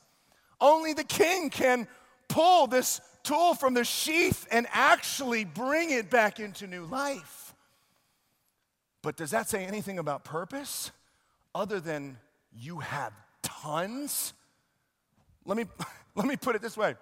Only 0.59 0.93
the 0.93 1.03
King 1.03 1.51
can 1.51 1.87
pull 2.27 2.65
this 2.65 2.99
tool 3.23 3.53
from 3.53 3.73
the 3.73 3.83
sheath 3.83 4.47
and 4.51 4.67
actually 4.71 5.45
bring 5.45 5.91
it 5.91 6.09
back 6.09 6.39
into 6.39 6.67
new 6.67 6.85
life. 6.85 7.53
But 9.01 9.17
does 9.17 9.31
that 9.31 9.49
say 9.49 9.65
anything 9.65 9.99
about 9.99 10.23
purpose 10.23 10.91
other 11.55 11.79
than 11.79 12.17
you 12.53 12.79
have 12.79 13.13
tons? 13.41 14.33
Let 15.45 15.57
me, 15.57 15.65
let 16.15 16.27
me 16.27 16.37
put 16.37 16.55
it 16.55 16.61
this 16.61 16.77
way 16.77 16.95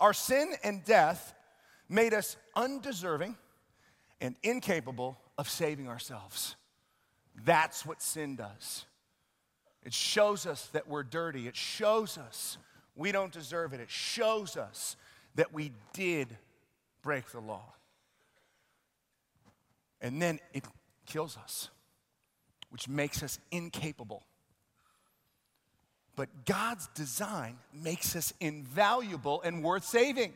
Our 0.00 0.12
sin 0.12 0.54
and 0.64 0.84
death 0.84 1.34
made 1.88 2.14
us 2.14 2.36
undeserving 2.54 3.36
and 4.20 4.34
incapable 4.42 5.18
of 5.38 5.48
saving 5.48 5.88
ourselves. 5.88 6.56
That's 7.44 7.84
what 7.84 8.00
sin 8.02 8.36
does. 8.36 8.86
It 9.84 9.92
shows 9.92 10.46
us 10.46 10.66
that 10.72 10.88
we're 10.88 11.04
dirty. 11.04 11.46
It 11.46 11.54
shows 11.54 12.18
us 12.18 12.58
we 12.96 13.12
don't 13.12 13.30
deserve 13.30 13.74
it. 13.74 13.80
It 13.80 13.90
shows 13.90 14.56
us 14.56 14.96
that 15.36 15.52
we 15.52 15.72
did 15.92 16.28
break 17.02 17.30
the 17.30 17.40
law. 17.40 17.72
And 20.00 20.20
then 20.20 20.40
it 20.52 20.64
kills 21.06 21.36
us, 21.36 21.70
which 22.70 22.88
makes 22.88 23.22
us 23.22 23.38
incapable. 23.50 24.24
But 26.16 26.46
God's 26.46 26.88
design 26.94 27.58
makes 27.72 28.16
us 28.16 28.32
invaluable 28.40 29.42
and 29.42 29.62
worth 29.62 29.84
saving. 29.84 30.32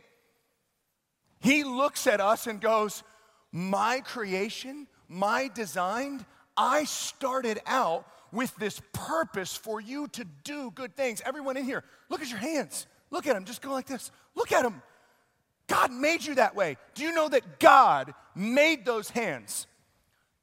He 1.41 1.65
looks 1.65 2.07
at 2.07 2.21
us 2.21 2.47
and 2.47 2.61
goes, 2.61 3.03
My 3.51 4.01
creation, 4.01 4.87
my 5.09 5.51
design, 5.55 6.25
I 6.57 6.85
started 6.85 7.61
out 7.67 8.07
with 8.31 8.55
this 8.57 8.81
purpose 8.93 9.57
for 9.57 9.81
you 9.81 10.09
to 10.09 10.25
do 10.45 10.71
good 10.73 10.95
things. 10.95 11.23
Everyone 11.25 11.57
in 11.57 11.65
here, 11.65 11.83
look 12.11 12.21
at 12.21 12.29
your 12.29 12.39
hands. 12.39 12.87
Look 13.11 13.27
at 13.27 13.35
them. 13.35 13.45
Just 13.45 13.63
go 13.63 13.73
like 13.73 13.87
this. 13.87 14.11
Look 14.35 14.53
at 14.53 14.63
them. 14.63 14.83
God 15.71 15.93
made 15.93 16.27
you 16.27 16.35
that 16.35 16.57
way. 16.57 16.77
Do 16.95 17.05
you 17.05 17.15
know 17.15 17.29
that 17.29 17.61
God 17.61 18.13
made 18.35 18.85
those 18.85 19.09
hands? 19.09 19.69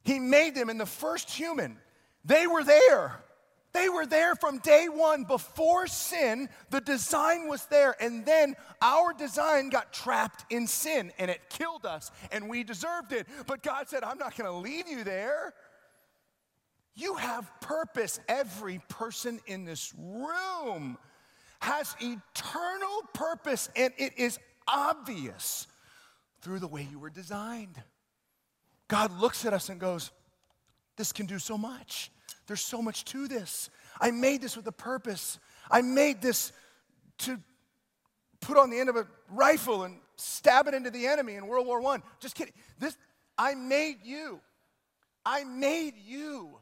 He 0.06 0.20
made 0.20 0.56
them 0.56 0.70
in 0.70 0.78
the 0.78 0.86
first 0.86 1.30
human. 1.30 1.78
They 2.24 2.48
were 2.48 2.64
there. 2.64 3.20
They 3.74 3.90
were 3.90 4.06
there 4.06 4.36
from 4.36 4.60
day 4.60 4.88
one. 4.88 5.26
Before 5.26 5.86
sin, 5.86 6.48
the 6.70 6.80
design 6.80 7.50
was 7.50 7.66
there. 7.66 7.94
And 8.02 8.26
then 8.26 8.56
our 8.82 9.12
design 9.12 9.68
got 9.68 9.92
trapped 9.92 10.46
in 10.50 10.66
sin 10.66 11.12
and 11.20 11.30
it 11.30 11.42
killed 11.50 11.86
us 11.86 12.10
and 12.32 12.48
we 12.48 12.64
deserved 12.64 13.12
it. 13.12 13.28
But 13.48 13.62
God 13.62 13.90
said, 13.90 14.06
I'm 14.06 14.18
not 14.18 14.38
going 14.38 14.50
to 14.50 14.58
leave 14.58 14.88
you 14.88 15.04
there. 15.04 15.54
You 16.96 17.16
have 17.16 17.52
purpose. 17.60 18.22
Every 18.30 18.80
person 18.88 19.42
in 19.46 19.66
this 19.66 19.94
room 19.98 20.98
has 21.60 21.98
eternal 22.00 23.02
purpose 23.14 23.70
and 23.76 23.92
it 23.98 24.18
is 24.18 24.40
obvious 24.68 25.68
through 26.42 26.60
the 26.60 26.68
way 26.68 26.88
you 26.90 27.00
were 27.00 27.10
designed. 27.10 27.82
God 28.88 29.12
looks 29.20 29.46
at 29.46 29.54
us 29.54 29.70
and 29.70 29.80
goes, 29.80 30.12
This 30.96 31.12
can 31.12 31.26
do 31.26 31.40
so 31.40 31.58
much. 31.58 32.12
There's 32.48 32.62
so 32.62 32.82
much 32.82 33.04
to 33.06 33.28
this. 33.28 33.70
I 34.00 34.12
made 34.12 34.42
this 34.42 34.56
with 34.56 34.68
a 34.68 34.72
purpose. 34.72 35.40
I 35.70 35.82
made 35.82 36.22
this 36.22 36.54
to 37.20 37.40
put 38.40 38.58
on 38.58 38.70
the 38.70 38.80
end 38.80 38.90
of 38.90 38.96
a 38.96 39.08
rifle 39.30 39.84
and 39.84 39.98
stab 40.16 40.68
it 40.68 40.74
into 40.74 40.90
the 40.90 41.08
enemy 41.08 41.36
in 41.36 41.48
World 41.48 41.68
War 41.68 41.84
I. 41.86 42.02
Just 42.20 42.36
kidding. 42.36 42.54
This, 42.80 42.98
I 43.38 43.56
made 43.56 43.98
you. 44.04 44.40
I 45.26 45.44
made 45.44 45.96
you. 45.98 46.58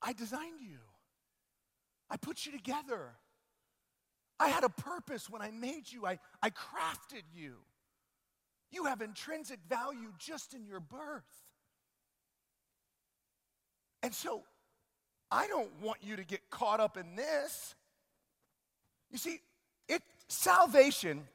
I 0.00 0.12
designed 0.12 0.60
you. 0.60 0.78
I 2.08 2.16
put 2.16 2.46
you 2.46 2.52
together. 2.52 3.10
I 4.38 4.48
had 4.48 4.64
a 4.64 4.68
purpose 4.68 5.30
when 5.30 5.40
I 5.40 5.50
made 5.50 5.90
you, 5.90 6.06
I, 6.06 6.18
I 6.42 6.50
crafted 6.50 7.22
you. 7.34 7.54
You 8.70 8.84
have 8.84 9.00
intrinsic 9.00 9.60
value 9.68 10.12
just 10.18 10.52
in 10.54 10.66
your 10.66 10.80
birth. 10.80 11.24
And 14.02 14.14
so 14.14 14.42
I 15.30 15.46
don't 15.46 15.70
want 15.80 15.98
you 16.02 16.16
to 16.16 16.24
get 16.24 16.50
caught 16.50 16.80
up 16.80 16.96
in 16.96 17.16
this. 17.16 17.74
You 19.10 19.18
see, 19.18 19.40
it, 19.88 20.02
salvation 20.28 21.26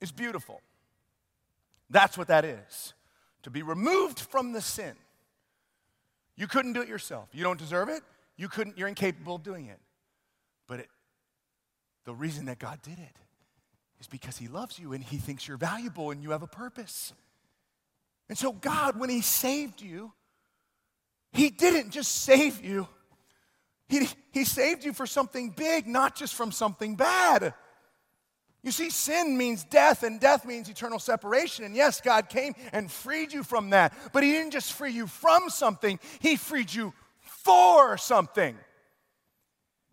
is 0.00 0.12
beautiful. 0.12 0.60
That's 1.90 2.16
what 2.16 2.28
that 2.28 2.44
is. 2.44 2.94
To 3.42 3.50
be 3.50 3.62
removed 3.62 4.20
from 4.20 4.52
the 4.52 4.60
sin. 4.60 4.94
You 6.36 6.46
couldn't 6.46 6.74
do 6.74 6.82
it 6.82 6.88
yourself. 6.88 7.28
You 7.32 7.42
don't 7.42 7.58
deserve 7.58 7.88
it. 7.88 8.02
You 8.36 8.48
couldn't, 8.48 8.78
you're 8.78 8.88
incapable 8.88 9.36
of 9.36 9.42
doing 9.42 9.66
it. 9.66 9.80
But 10.68 10.80
it 10.80 10.88
the 12.08 12.14
reason 12.14 12.46
that 12.46 12.58
God 12.58 12.80
did 12.80 12.98
it 12.98 13.16
is 14.00 14.06
because 14.06 14.38
He 14.38 14.48
loves 14.48 14.78
you 14.78 14.94
and 14.94 15.04
He 15.04 15.18
thinks 15.18 15.46
you're 15.46 15.58
valuable 15.58 16.10
and 16.10 16.22
you 16.22 16.30
have 16.30 16.42
a 16.42 16.46
purpose. 16.46 17.12
And 18.30 18.38
so, 18.38 18.50
God, 18.50 18.98
when 18.98 19.10
He 19.10 19.20
saved 19.20 19.82
you, 19.82 20.10
He 21.32 21.50
didn't 21.50 21.90
just 21.90 22.22
save 22.22 22.64
you, 22.64 22.88
He, 23.90 24.08
he 24.32 24.44
saved 24.44 24.86
you 24.86 24.94
for 24.94 25.06
something 25.06 25.50
big, 25.50 25.86
not 25.86 26.16
just 26.16 26.34
from 26.34 26.50
something 26.50 26.96
bad. 26.96 27.52
You 28.62 28.70
see, 28.70 28.88
sin 28.88 29.36
means 29.36 29.64
death, 29.64 30.02
and 30.02 30.18
death 30.18 30.46
means 30.46 30.70
eternal 30.70 30.98
separation. 30.98 31.66
And 31.66 31.76
yes, 31.76 32.00
God 32.00 32.30
came 32.30 32.54
and 32.72 32.90
freed 32.90 33.34
you 33.34 33.42
from 33.42 33.68
that. 33.70 33.92
But 34.14 34.22
He 34.22 34.30
didn't 34.30 34.52
just 34.52 34.72
free 34.72 34.92
you 34.92 35.06
from 35.06 35.50
something, 35.50 36.00
He 36.20 36.36
freed 36.36 36.72
you 36.72 36.94
for 37.20 37.98
something. 37.98 38.56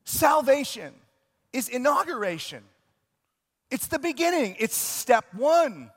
Salvation 0.06 0.94
is 1.56 1.70
inauguration. 1.70 2.64
It's 3.72 3.88
the 3.88 3.98
beginning, 3.98 4.58
it's 4.60 4.76
step 4.76 5.26
one. 5.34 5.90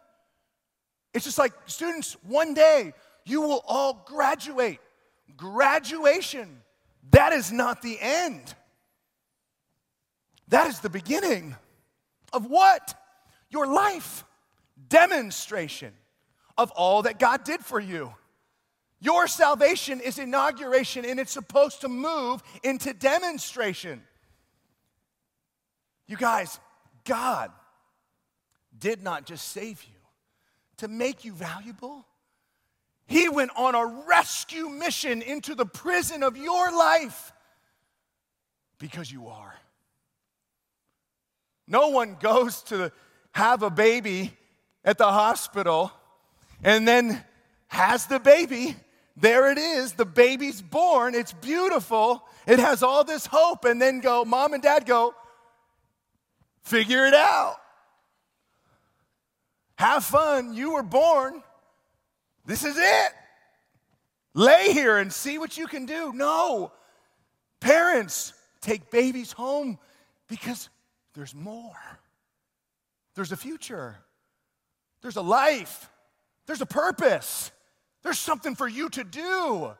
It's 1.12 1.24
just 1.24 1.38
like, 1.38 1.52
students, 1.66 2.16
one 2.26 2.54
day 2.54 2.94
you 3.24 3.40
will 3.40 3.62
all 3.66 4.04
graduate. 4.06 4.78
Graduation, 5.36 6.60
that 7.10 7.32
is 7.32 7.50
not 7.50 7.82
the 7.82 7.98
end. 8.00 8.54
That 10.48 10.68
is 10.68 10.80
the 10.80 10.88
beginning 10.88 11.56
of 12.32 12.46
what? 12.46 12.94
Your 13.50 13.66
life 13.66 14.24
demonstration 14.88 15.92
of 16.56 16.70
all 16.72 17.02
that 17.02 17.18
God 17.18 17.44
did 17.44 17.60
for 17.60 17.80
you. 17.80 18.14
Your 19.00 19.26
salvation 19.26 20.00
is 20.00 20.18
inauguration 20.18 21.04
and 21.04 21.20
it's 21.20 21.32
supposed 21.32 21.82
to 21.82 21.88
move 21.88 22.42
into 22.62 22.92
demonstration. 22.92 24.02
You 26.08 26.16
guys, 26.16 26.58
God 27.04 27.52
did 28.76 29.02
not 29.02 29.26
just 29.26 29.48
save 29.48 29.82
you 29.84 30.00
to 30.78 30.88
make 30.88 31.24
you 31.24 31.32
valuable. 31.32 32.06
He 33.06 33.28
went 33.28 33.50
on 33.56 33.74
a 33.74 34.04
rescue 34.06 34.68
mission 34.68 35.22
into 35.22 35.54
the 35.54 35.66
prison 35.66 36.22
of 36.22 36.36
your 36.36 36.72
life 36.72 37.32
because 38.78 39.10
you 39.10 39.28
are. 39.28 39.54
No 41.66 41.88
one 41.88 42.16
goes 42.18 42.62
to 42.64 42.90
have 43.32 43.62
a 43.62 43.70
baby 43.70 44.32
at 44.84 44.98
the 44.98 45.10
hospital 45.10 45.92
and 46.62 46.88
then 46.88 47.22
has 47.68 48.06
the 48.06 48.18
baby. 48.18 48.74
There 49.16 49.50
it 49.50 49.58
is. 49.58 49.92
The 49.92 50.06
baby's 50.06 50.62
born. 50.62 51.14
It's 51.14 51.32
beautiful. 51.32 52.26
It 52.46 52.58
has 52.58 52.82
all 52.82 53.04
this 53.04 53.26
hope. 53.26 53.64
And 53.64 53.82
then 53.82 54.00
go, 54.00 54.24
mom 54.24 54.54
and 54.54 54.62
dad 54.62 54.86
go, 54.86 55.14
Figure 56.68 57.06
it 57.06 57.14
out. 57.14 57.56
Have 59.76 60.04
fun. 60.04 60.52
You 60.52 60.74
were 60.74 60.82
born. 60.82 61.42
This 62.44 62.62
is 62.62 62.76
it. 62.76 63.12
Lay 64.34 64.74
here 64.74 64.98
and 64.98 65.10
see 65.10 65.38
what 65.38 65.56
you 65.56 65.66
can 65.66 65.86
do. 65.86 66.12
No. 66.12 66.72
Parents, 67.60 68.34
take 68.60 68.90
babies 68.90 69.32
home 69.32 69.78
because 70.28 70.68
there's 71.14 71.34
more. 71.34 71.98
There's 73.14 73.32
a 73.32 73.36
future. 73.36 73.96
There's 75.00 75.16
a 75.16 75.22
life. 75.22 75.88
There's 76.44 76.60
a 76.60 76.66
purpose. 76.66 77.50
There's 78.02 78.18
something 78.18 78.54
for 78.54 78.68
you 78.68 78.90
to 78.90 79.04
do. 79.04 79.72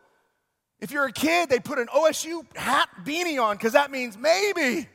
If 0.80 0.90
you're 0.90 1.04
a 1.04 1.12
kid, 1.12 1.50
they 1.50 1.59
put 1.59 1.78
an 1.78 1.88
OSU 1.88 2.47
hat 2.57 2.88
beanie 3.04 3.38
on 3.42 3.57
because 3.57 3.75
that 3.75 3.90
means 3.90 4.16
maybe, 4.16 4.88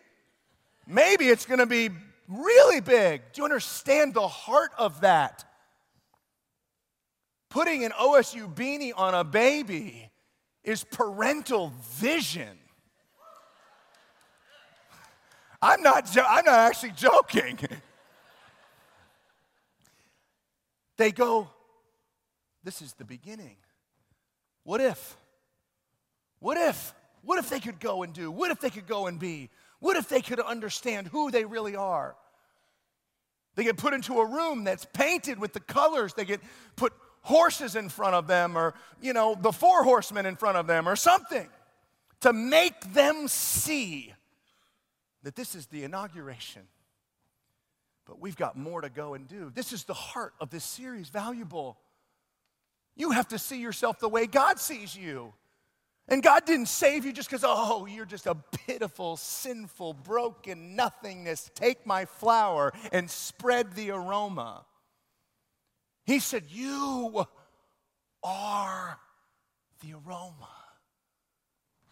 maybe 0.88 1.26
it's 1.26 1.46
going 1.46 1.60
to 1.60 1.66
be 1.66 1.90
really 2.28 2.82
big. 2.82 3.22
Do 3.34 3.42
you 3.42 3.46
understand 3.46 4.14
the 4.14 4.28
heart 4.28 4.72
of 4.78 5.02
that? 5.02 5.46
Putting 7.50 7.86
an 7.86 7.92
OSU 7.92 8.54
beanie 8.54 8.94
on 8.96 9.14
a 9.14 9.24
baby 9.24 10.10
is 10.64 10.84
parental 10.84 11.72
vision. 11.92 12.58
I'm 15.62 15.82
not, 15.82 16.12
jo- 16.12 16.26
I'm 16.28 16.44
not 16.46 16.60
actually 16.60 16.92
joking. 16.92 17.60
they 20.98 21.12
go, 21.12 21.48
This 22.64 22.82
is 22.82 22.94
the 22.94 23.06
beginning. 23.06 23.56
What 24.64 24.82
if? 24.82 25.18
What 26.40 26.58
if? 26.58 26.94
What 27.22 27.40
if 27.40 27.50
they 27.50 27.60
could 27.60 27.80
go 27.80 28.04
and 28.04 28.14
do? 28.14 28.30
What 28.30 28.52
if 28.52 28.60
they 28.60 28.70
could 28.70 28.88
go 28.88 29.08
and 29.08 29.20
be? 29.20 29.50
What 29.84 29.98
if 29.98 30.08
they 30.08 30.22
could 30.22 30.40
understand 30.40 31.08
who 31.08 31.30
they 31.30 31.44
really 31.44 31.76
are? 31.76 32.16
They 33.56 33.66
get 33.66 33.76
put 33.76 33.94
into 33.94 34.18
a 34.18 34.26
room 34.26 34.64
that's 34.64 34.86
painted 34.94 35.38
with 35.38 35.52
the 35.52 35.60
colors. 35.60 36.14
They 36.14 36.24
get 36.24 36.40
put 36.78 36.94
horses 37.20 37.76
in 37.76 37.90
front 37.90 38.16
of 38.16 38.26
them, 38.26 38.58
or, 38.58 38.76
you 39.02 39.12
know, 39.12 39.36
the 39.36 39.52
four 39.52 39.84
horsemen 39.84 40.26
in 40.26 40.38
front 40.38 40.56
of 40.56 40.68
them, 40.68 40.88
or 40.88 40.96
something 40.96 41.50
to 42.22 42.32
make 42.32 42.94
them 42.94 43.28
see 43.28 44.14
that 45.24 45.36
this 45.36 45.54
is 45.54 45.66
the 45.66 45.84
inauguration. 45.84 46.62
But 48.06 48.22
we've 48.22 48.38
got 48.38 48.56
more 48.56 48.80
to 48.80 48.90
go 48.90 49.16
and 49.16 49.28
do. 49.28 49.52
This 49.54 49.74
is 49.74 49.84
the 49.84 49.94
heart 49.94 50.34
of 50.40 50.50
this 50.50 50.64
series, 50.64 51.10
valuable. 51.10 51.78
You 52.96 53.12
have 53.12 53.28
to 53.28 53.38
see 53.38 53.60
yourself 53.60 54.00
the 54.00 54.08
way 54.08 54.28
God 54.28 54.60
sees 54.60 54.96
you. 54.96 55.34
And 56.10 56.22
God 56.22 56.46
didn't 56.46 56.68
save 56.68 57.06
you 57.06 57.14
just 57.14 57.30
because, 57.30 57.46
oh, 57.48 57.86
you're 57.86 58.06
just 58.06 58.28
a 58.28 58.36
pitiful, 58.36 59.16
sinful, 59.16 59.94
broken 59.94 60.76
nothingness. 60.76 61.50
Take 61.56 61.86
my 61.86 62.06
flower 62.06 62.74
and 62.92 63.10
spread 63.10 63.74
the 63.74 63.92
aroma. 63.92 64.66
He 66.06 66.20
said, 66.20 66.44
You 66.50 67.26
are 68.22 69.00
the 69.82 69.94
aroma. 69.94 70.50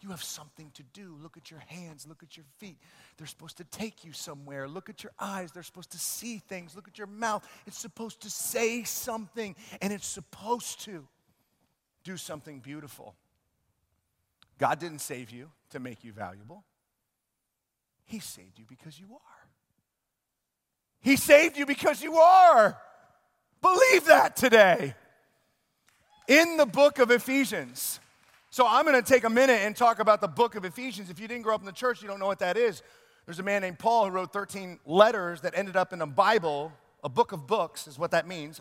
You 0.02 0.10
have 0.10 0.22
something 0.22 0.70
to 0.74 0.82
do. 0.82 1.16
Look 1.22 1.36
at 1.36 1.50
your 1.50 1.60
hands, 1.60 2.06
look 2.08 2.24
at 2.24 2.36
your 2.36 2.44
feet. 2.58 2.76
They're 3.16 3.26
supposed 3.26 3.58
to 3.58 3.64
take 3.64 4.04
you 4.04 4.12
somewhere. 4.12 4.68
Look 4.68 4.90
at 4.90 5.04
your 5.04 5.12
eyes, 5.18 5.52
they're 5.52 5.62
supposed 5.62 5.92
to 5.92 5.98
see 5.98 6.38
things. 6.38 6.74
Look 6.74 6.88
at 6.88 6.98
your 6.98 7.06
mouth, 7.06 7.48
it's 7.66 7.78
supposed 7.78 8.20
to 8.22 8.30
say 8.30 8.82
something, 8.82 9.54
and 9.80 9.92
it's 9.92 10.06
supposed 10.06 10.80
to 10.84 11.06
do 12.02 12.16
something 12.16 12.58
beautiful. 12.58 13.14
God 14.62 14.78
didn't 14.78 15.00
save 15.00 15.32
you 15.32 15.50
to 15.70 15.80
make 15.80 16.04
you 16.04 16.12
valuable, 16.12 16.62
He 18.04 18.20
saved 18.20 18.60
you 18.60 18.64
because 18.68 18.96
you 18.96 19.06
are. 19.12 19.48
He 21.00 21.16
saved 21.16 21.56
you 21.56 21.66
because 21.66 22.00
you 22.00 22.14
are. 22.14 22.78
Believe 23.60 24.04
that 24.04 24.36
today. 24.36 24.94
In 26.28 26.56
the 26.56 26.64
book 26.64 27.00
of 27.00 27.10
Ephesians, 27.10 27.98
so 28.50 28.64
I'm 28.64 28.84
going 28.84 28.94
to 28.94 29.02
take 29.02 29.24
a 29.24 29.30
minute 29.30 29.62
and 29.62 29.74
talk 29.74 29.98
about 29.98 30.20
the 30.20 30.28
book 30.28 30.54
of 30.54 30.64
Ephesians. 30.64 31.10
If 31.10 31.18
you 31.18 31.26
didn't 31.26 31.42
grow 31.42 31.56
up 31.56 31.60
in 31.60 31.66
the 31.66 31.72
church, 31.72 32.00
you 32.00 32.06
don't 32.06 32.20
know 32.20 32.28
what 32.28 32.38
that 32.38 32.56
is. 32.56 32.84
There's 33.26 33.40
a 33.40 33.42
man 33.42 33.62
named 33.62 33.80
Paul 33.80 34.04
who 34.04 34.12
wrote 34.12 34.32
13 34.32 34.78
letters 34.86 35.40
that 35.40 35.58
ended 35.58 35.76
up 35.76 35.92
in 35.92 36.00
a 36.02 36.06
Bible, 36.06 36.72
a 37.02 37.08
book 37.08 37.32
of 37.32 37.48
books 37.48 37.88
is 37.88 37.98
what 37.98 38.12
that 38.12 38.28
means. 38.28 38.60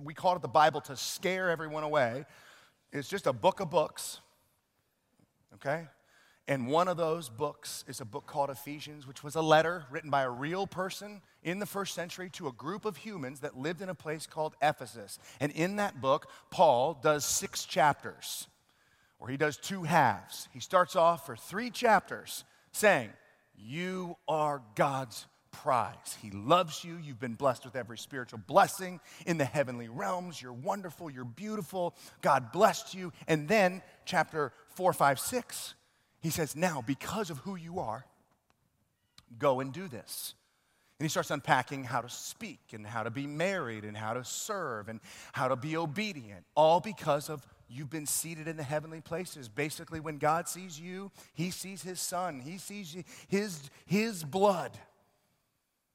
We 0.00 0.14
called 0.14 0.36
it 0.36 0.42
the 0.42 0.48
Bible 0.48 0.80
to 0.82 0.94
scare 0.94 1.50
everyone 1.50 1.82
away. 1.82 2.24
It's 2.92 3.08
just 3.08 3.26
a 3.26 3.32
book 3.32 3.58
of 3.58 3.68
books. 3.68 4.20
Okay? 5.54 5.86
And 6.48 6.66
one 6.66 6.88
of 6.88 6.96
those 6.96 7.28
books 7.28 7.84
is 7.86 8.00
a 8.00 8.04
book 8.04 8.26
called 8.26 8.50
Ephesians, 8.50 9.06
which 9.06 9.22
was 9.22 9.36
a 9.36 9.42
letter 9.42 9.84
written 9.90 10.10
by 10.10 10.22
a 10.22 10.30
real 10.30 10.66
person 10.66 11.22
in 11.44 11.60
the 11.60 11.66
first 11.66 11.94
century 11.94 12.28
to 12.30 12.48
a 12.48 12.52
group 12.52 12.84
of 12.84 12.96
humans 12.96 13.40
that 13.40 13.56
lived 13.56 13.82
in 13.82 13.88
a 13.88 13.94
place 13.94 14.26
called 14.26 14.56
Ephesus. 14.60 15.18
And 15.38 15.52
in 15.52 15.76
that 15.76 16.00
book, 16.00 16.28
Paul 16.50 16.98
does 17.00 17.24
six 17.24 17.64
chapters 17.64 18.48
or 19.20 19.28
he 19.28 19.36
does 19.36 19.58
two 19.58 19.82
halves. 19.82 20.48
He 20.52 20.60
starts 20.60 20.96
off 20.96 21.26
for 21.26 21.36
three 21.36 21.70
chapters 21.70 22.44
saying, 22.72 23.10
You 23.56 24.16
are 24.26 24.62
God's 24.74 25.26
prize. 25.52 26.16
He 26.22 26.30
loves 26.30 26.84
you. 26.84 26.96
You've 26.96 27.20
been 27.20 27.34
blessed 27.34 27.64
with 27.64 27.76
every 27.76 27.98
spiritual 27.98 28.40
blessing 28.46 28.98
in 29.26 29.36
the 29.36 29.44
heavenly 29.44 29.88
realms. 29.88 30.40
You're 30.40 30.52
wonderful. 30.52 31.10
You're 31.10 31.24
beautiful. 31.24 31.94
God 32.22 32.50
blessed 32.50 32.94
you. 32.94 33.12
And 33.28 33.46
then, 33.46 33.82
chapter 34.06 34.52
4, 34.74 34.92
5, 34.92 35.20
6, 35.20 35.74
he 36.20 36.30
says, 36.30 36.56
Now, 36.56 36.82
because 36.86 37.30
of 37.30 37.38
who 37.38 37.56
you 37.56 37.80
are, 37.80 38.04
go 39.38 39.60
and 39.60 39.72
do 39.72 39.88
this. 39.88 40.34
And 40.98 41.04
he 41.06 41.08
starts 41.08 41.30
unpacking 41.30 41.84
how 41.84 42.02
to 42.02 42.10
speak 42.10 42.60
and 42.72 42.86
how 42.86 43.02
to 43.02 43.10
be 43.10 43.26
married 43.26 43.84
and 43.84 43.96
how 43.96 44.12
to 44.12 44.22
serve 44.22 44.88
and 44.88 45.00
how 45.32 45.48
to 45.48 45.56
be 45.56 45.76
obedient, 45.76 46.44
all 46.54 46.80
because 46.80 47.30
of 47.30 47.46
You've 47.72 47.90
been 47.90 48.06
seated 48.06 48.48
in 48.48 48.56
the 48.56 48.64
heavenly 48.64 49.00
places. 49.00 49.48
Basically, 49.48 50.00
when 50.00 50.18
God 50.18 50.48
sees 50.48 50.80
you, 50.80 51.12
He 51.34 51.52
sees 51.52 51.82
His 51.82 52.00
Son, 52.00 52.40
He 52.40 52.58
sees 52.58 52.96
His, 53.28 53.70
his 53.86 54.24
blood. 54.24 54.76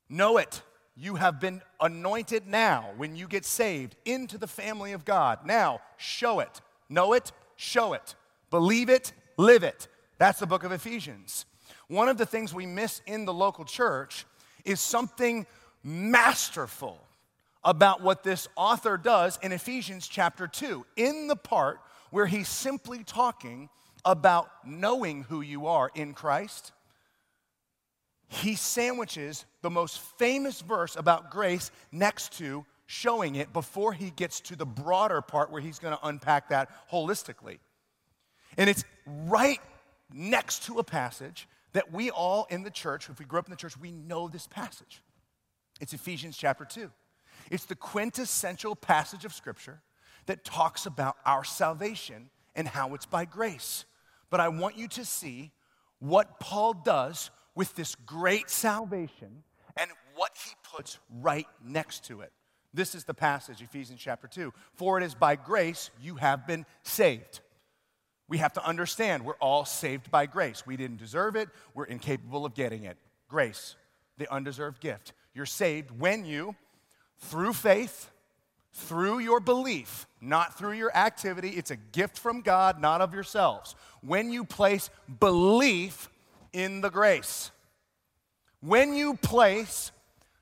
Know 0.07 0.37
it. 0.37 0.61
You 0.95 1.15
have 1.15 1.41
been 1.41 1.61
anointed 1.81 2.47
now 2.47 2.91
when 2.95 3.17
you 3.17 3.27
get 3.27 3.43
saved 3.43 3.97
into 4.05 4.37
the 4.37 4.47
family 4.47 4.93
of 4.93 5.03
God. 5.03 5.39
Now, 5.45 5.81
show 5.97 6.39
it. 6.39 6.61
Know 6.87 7.11
it, 7.11 7.33
show 7.57 7.91
it. 7.91 8.15
Believe 8.49 8.89
it, 8.89 9.13
live 9.37 9.63
it. 9.63 9.87
That's 10.17 10.39
the 10.39 10.47
book 10.47 10.63
of 10.63 10.71
Ephesians. 10.71 11.45
One 11.87 12.09
of 12.09 12.17
the 12.17 12.25
things 12.25 12.53
we 12.53 12.65
miss 12.65 13.01
in 13.05 13.25
the 13.25 13.33
local 13.33 13.65
church 13.65 14.25
is 14.63 14.79
something 14.79 15.45
masterful 15.83 16.99
about 17.63 18.01
what 18.01 18.23
this 18.23 18.47
author 18.55 18.97
does 18.97 19.39
in 19.41 19.51
Ephesians 19.51 20.07
chapter 20.07 20.47
2, 20.47 20.85
in 20.95 21.27
the 21.27 21.35
part 21.35 21.79
where 22.11 22.27
he's 22.27 22.47
simply 22.47 23.03
talking 23.03 23.69
about 24.03 24.49
knowing 24.65 25.23
who 25.23 25.41
you 25.41 25.65
are 25.67 25.91
in 25.95 26.13
Christ. 26.13 26.71
He 28.27 28.55
sandwiches 28.55 29.45
the 29.61 29.69
most 29.69 29.99
famous 29.99 30.61
verse 30.61 30.95
about 30.95 31.31
grace 31.31 31.71
next 31.91 32.37
to 32.37 32.65
showing 32.85 33.35
it 33.35 33.51
before 33.51 33.93
he 33.93 34.11
gets 34.11 34.39
to 34.41 34.55
the 34.55 34.65
broader 34.65 35.21
part 35.21 35.51
where 35.51 35.61
he's 35.61 35.79
going 35.79 35.95
to 35.97 36.07
unpack 36.07 36.49
that 36.49 36.69
holistically. 36.91 37.57
And 38.57 38.69
it's 38.69 38.83
right 39.05 39.59
next 40.13 40.65
to 40.65 40.79
a 40.79 40.83
passage 40.83 41.47
that 41.73 41.91
we 41.91 42.09
all 42.09 42.47
in 42.49 42.63
the 42.63 42.71
church, 42.71 43.09
if 43.09 43.19
we 43.19 43.25
grew 43.25 43.39
up 43.39 43.47
in 43.47 43.51
the 43.51 43.57
church, 43.57 43.77
we 43.77 43.91
know 43.91 44.27
this 44.27 44.47
passage. 44.47 45.01
It's 45.81 45.93
Ephesians 45.93 46.37
chapter 46.37 46.63
2. 46.63 46.89
It's 47.51 47.65
the 47.65 47.75
quintessential 47.75 48.75
passage 48.75 49.25
of 49.25 49.33
Scripture 49.33 49.81
that 50.25 50.45
talks 50.45 50.85
about 50.85 51.17
our 51.25 51.43
salvation 51.43 52.29
and 52.55 52.67
how 52.67 52.93
it's 52.93 53.05
by 53.05 53.25
grace. 53.25 53.85
But 54.29 54.39
I 54.39 54.47
want 54.47 54.77
you 54.77 54.87
to 54.89 55.05
see 55.05 55.51
what 55.99 56.39
Paul 56.39 56.73
does 56.73 57.29
with 57.55 57.75
this 57.75 57.95
great 57.95 58.49
salvation 58.49 59.43
and 59.77 59.91
what 60.15 60.31
he 60.45 60.51
puts 60.75 60.97
right 61.21 61.47
next 61.63 62.05
to 62.05 62.21
it. 62.21 62.31
This 62.73 62.95
is 62.95 63.03
the 63.03 63.13
passage, 63.13 63.61
Ephesians 63.61 63.99
chapter 64.01 64.27
2. 64.27 64.53
For 64.73 64.97
it 64.97 65.03
is 65.03 65.15
by 65.15 65.35
grace 65.35 65.89
you 66.01 66.15
have 66.15 66.47
been 66.47 66.65
saved. 66.83 67.41
We 68.27 68.39
have 68.39 68.53
to 68.53 68.65
understand 68.65 69.23
we're 69.23 69.33
all 69.35 69.65
saved 69.65 70.09
by 70.09 70.25
grace. 70.25 70.65
We 70.65 70.77
didn't 70.77 70.97
deserve 70.97 71.35
it, 71.35 71.49
we're 71.73 71.85
incapable 71.85 72.45
of 72.45 72.53
getting 72.53 72.83
it. 72.83 72.97
Grace, 73.27 73.75
the 74.17 74.31
undeserved 74.31 74.79
gift. 74.79 75.13
You're 75.33 75.45
saved 75.45 75.91
when 75.91 76.25
you 76.25 76.55
through 77.19 77.53
faith, 77.53 78.09
through 78.73 79.19
your 79.19 79.39
belief, 79.39 80.07
not 80.21 80.57
through 80.57 80.73
your 80.73 80.95
activity. 80.95 81.49
It's 81.49 81.71
a 81.71 81.75
gift 81.75 82.17
from 82.17 82.41
God, 82.41 82.81
not 82.81 83.01
of 83.01 83.13
yourselves. 83.13 83.75
When 84.01 84.31
you 84.31 84.43
place 84.43 84.89
belief 85.19 86.09
in 86.53 86.81
the 86.81 86.89
grace, 86.89 87.51
when 88.61 88.93
you 88.93 89.15
place 89.15 89.91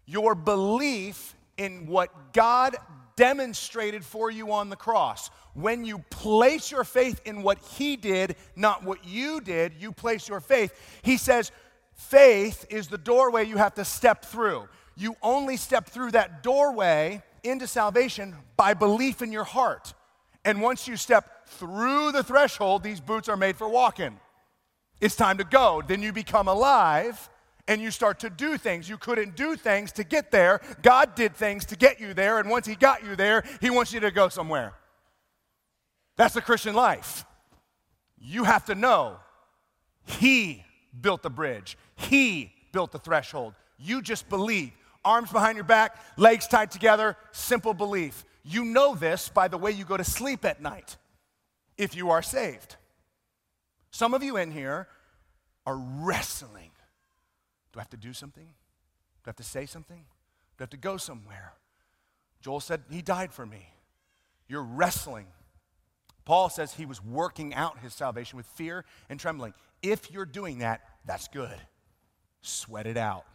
your 0.05 0.35
belief 0.35 1.35
in 1.57 1.87
what 1.87 2.33
God 2.33 2.75
demonstrated 3.15 4.03
for 4.03 4.31
you 4.31 4.51
on 4.51 4.69
the 4.69 4.75
cross, 4.75 5.29
when 5.53 5.85
you 5.85 5.99
place 6.09 6.71
your 6.71 6.83
faith 6.83 7.21
in 7.25 7.43
what 7.43 7.59
He 7.59 7.95
did, 7.95 8.35
not 8.55 8.83
what 8.83 9.05
you 9.05 9.41
did, 9.41 9.73
you 9.79 9.91
place 9.91 10.27
your 10.27 10.39
faith. 10.39 10.73
He 11.01 11.17
says, 11.17 11.51
faith 11.93 12.65
is 12.69 12.87
the 12.87 12.97
doorway 12.97 13.45
you 13.45 13.57
have 13.57 13.75
to 13.75 13.85
step 13.85 14.25
through. 14.25 14.67
You 14.95 15.15
only 15.21 15.57
step 15.57 15.87
through 15.87 16.11
that 16.11 16.43
doorway 16.43 17.21
into 17.43 17.67
salvation 17.67 18.35
by 18.57 18.73
belief 18.73 19.21
in 19.21 19.31
your 19.31 19.43
heart. 19.43 19.93
And 20.45 20.61
once 20.61 20.87
you 20.87 20.97
step 20.97 21.47
through 21.47 22.11
the 22.11 22.23
threshold, 22.23 22.83
these 22.83 22.99
boots 22.99 23.29
are 23.29 23.37
made 23.37 23.57
for 23.57 23.67
walking. 23.67 24.19
It's 25.01 25.15
time 25.15 25.37
to 25.37 25.43
go. 25.43 25.81
Then 25.85 26.01
you 26.01 26.13
become 26.13 26.47
alive 26.47 27.29
and 27.67 27.81
you 27.81 27.91
start 27.91 28.19
to 28.19 28.29
do 28.29 28.57
things. 28.57 28.89
You 28.89 28.97
couldn't 28.97 29.35
do 29.35 29.55
things 29.55 29.91
to 29.93 30.03
get 30.03 30.31
there. 30.31 30.61
God 30.81 31.15
did 31.15 31.35
things 31.35 31.65
to 31.65 31.75
get 31.75 31.99
you 31.99 32.13
there. 32.13 32.39
And 32.39 32.49
once 32.49 32.67
He 32.67 32.75
got 32.75 33.03
you 33.03 33.15
there, 33.15 33.43
He 33.61 33.69
wants 33.69 33.93
you 33.93 33.99
to 34.01 34.11
go 34.11 34.29
somewhere. 34.29 34.73
That's 36.17 36.33
the 36.33 36.41
Christian 36.41 36.75
life. 36.75 37.25
You 38.19 38.43
have 38.43 38.65
to 38.65 38.75
know 38.75 39.17
He 40.05 40.63
built 40.99 41.23
the 41.23 41.29
bridge, 41.29 41.77
He 41.95 42.51
built 42.71 42.91
the 42.91 42.99
threshold. 42.99 43.53
You 43.77 44.01
just 44.01 44.29
believe. 44.29 44.71
Arms 45.05 45.33
behind 45.33 45.57
your 45.57 45.65
back, 45.65 45.97
legs 46.15 46.47
tied 46.47 46.71
together, 46.71 47.17
simple 47.33 47.73
belief. 47.73 48.23
You 48.43 48.63
know 48.63 48.95
this 48.95 49.27
by 49.27 49.49
the 49.49 49.57
way 49.57 49.71
you 49.71 49.83
go 49.83 49.97
to 49.97 50.03
sleep 50.03 50.45
at 50.45 50.61
night 50.61 50.95
if 51.77 51.93
you 51.95 52.11
are 52.11 52.21
saved. 52.21 52.77
Some 53.91 54.13
of 54.13 54.23
you 54.23 54.37
in 54.37 54.51
here 54.51 54.87
are 55.65 55.75
wrestling. 55.75 56.71
Do 57.73 57.79
I 57.79 57.81
have 57.81 57.89
to 57.89 57.97
do 57.97 58.13
something? 58.13 58.45
Do 58.45 59.27
I 59.27 59.29
have 59.29 59.35
to 59.37 59.43
say 59.43 59.65
something? 59.65 60.05
Do 60.57 60.61
I 60.61 60.63
have 60.63 60.69
to 60.69 60.77
go 60.77 60.97
somewhere? 60.97 61.53
Joel 62.41 62.59
said, 62.59 62.83
He 62.89 63.01
died 63.01 63.33
for 63.33 63.45
me. 63.45 63.67
You're 64.47 64.63
wrestling. 64.63 65.27
Paul 66.25 66.49
says 66.49 66.73
he 66.73 66.85
was 66.85 67.03
working 67.03 67.53
out 67.53 67.79
his 67.79 67.93
salvation 67.93 68.37
with 68.37 68.45
fear 68.45 68.85
and 69.09 69.19
trembling. 69.19 69.53
If 69.81 70.11
you're 70.11 70.25
doing 70.25 70.59
that, 70.59 70.81
that's 71.05 71.27
good. 71.27 71.57
Sweat 72.41 72.87
it 72.87 72.97
out. 72.97 73.25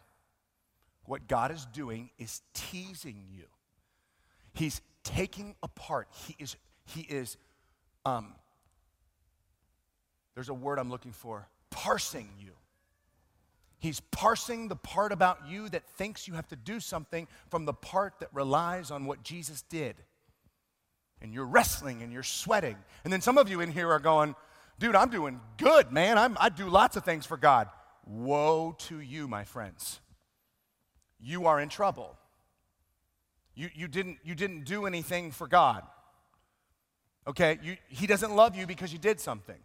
What 1.05 1.27
God 1.27 1.51
is 1.51 1.65
doing 1.67 2.09
is 2.17 2.41
teasing 2.53 3.25
you. 3.31 3.45
He's 4.53 4.81
taking 5.03 5.55
apart. 5.61 6.07
He 6.11 6.35
is, 6.39 6.55
he 6.85 7.01
is, 7.01 7.37
um, 8.05 8.33
there's 10.33 10.49
a 10.49 10.53
word 10.53 10.79
I'm 10.79 10.89
looking 10.89 11.11
for, 11.11 11.47
parsing 11.69 12.29
you. 12.39 12.51
He's 13.79 14.01
parsing 14.01 14.67
the 14.67 14.75
part 14.75 15.11
about 15.11 15.47
you 15.47 15.69
that 15.69 15.87
thinks 15.95 16.27
you 16.27 16.33
have 16.33 16.47
to 16.49 16.55
do 16.57 16.79
something 16.79 17.27
from 17.49 17.65
the 17.65 17.73
part 17.73 18.19
that 18.19 18.29
relies 18.33 18.91
on 18.91 19.05
what 19.05 19.23
Jesus 19.23 19.61
did. 19.63 19.95
And 21.21 21.33
you're 21.33 21.45
wrestling 21.45 22.01
and 22.01 22.11
you're 22.11 22.23
sweating. 22.23 22.75
And 23.03 23.11
then 23.11 23.21
some 23.21 23.37
of 23.37 23.49
you 23.49 23.61
in 23.61 23.71
here 23.71 23.89
are 23.91 23.99
going, 23.99 24.35
dude, 24.79 24.95
I'm 24.95 25.09
doing 25.09 25.39
good, 25.57 25.91
man. 25.91 26.17
I'm, 26.17 26.37
I 26.39 26.49
do 26.49 26.67
lots 26.69 26.97
of 26.97 27.05
things 27.05 27.25
for 27.25 27.37
God. 27.37 27.69
Woe 28.05 28.75
to 28.79 28.99
you, 28.99 29.27
my 29.27 29.45
friends. 29.45 30.01
You 31.19 31.47
are 31.47 31.59
in 31.59 31.69
trouble. 31.69 32.17
You, 33.55 33.69
you, 33.73 33.87
didn't, 33.87 34.17
you 34.23 34.35
didn't 34.35 34.65
do 34.65 34.85
anything 34.85 35.31
for 35.31 35.47
God. 35.47 35.83
Okay? 37.27 37.59
You, 37.61 37.77
he 37.87 38.07
doesn't 38.07 38.35
love 38.35 38.55
you 38.55 38.67
because 38.67 38.91
you 38.91 38.99
did 38.99 39.19
something. 39.19 39.59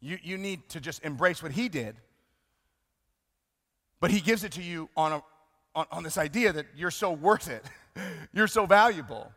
You, 0.00 0.18
you 0.22 0.38
need 0.38 0.68
to 0.70 0.80
just 0.80 1.04
embrace 1.04 1.42
what 1.42 1.52
He 1.52 1.68
did. 1.68 1.96
But 4.00 4.10
He 4.10 4.20
gives 4.20 4.44
it 4.44 4.52
to 4.52 4.62
you 4.62 4.88
on, 4.96 5.12
a, 5.12 5.22
on, 5.74 5.86
on 5.90 6.02
this 6.02 6.18
idea 6.18 6.52
that 6.52 6.66
you're 6.76 6.90
so 6.90 7.12
worth 7.12 7.48
it, 7.48 7.64
you're 8.32 8.48
so 8.48 8.66
valuable. 8.66 9.32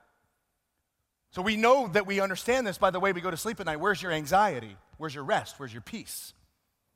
So 1.32 1.42
we 1.42 1.56
know 1.56 1.88
that 1.90 2.08
we 2.08 2.20
understand 2.20 2.66
this 2.66 2.78
by 2.78 2.90
the 2.90 3.00
way 3.00 3.14
we 3.14 3.22
go 3.22 3.30
to 3.30 3.38
sleep 3.38 3.60
at 3.60 3.66
night. 3.66 3.80
Where's 3.80 4.02
your 4.02 4.12
anxiety? 4.12 4.76
Where's 4.98 5.14
your 5.14 5.24
rest? 5.24 5.60
Where's 5.60 5.72
your 5.72 5.82
peace? 5.82 6.34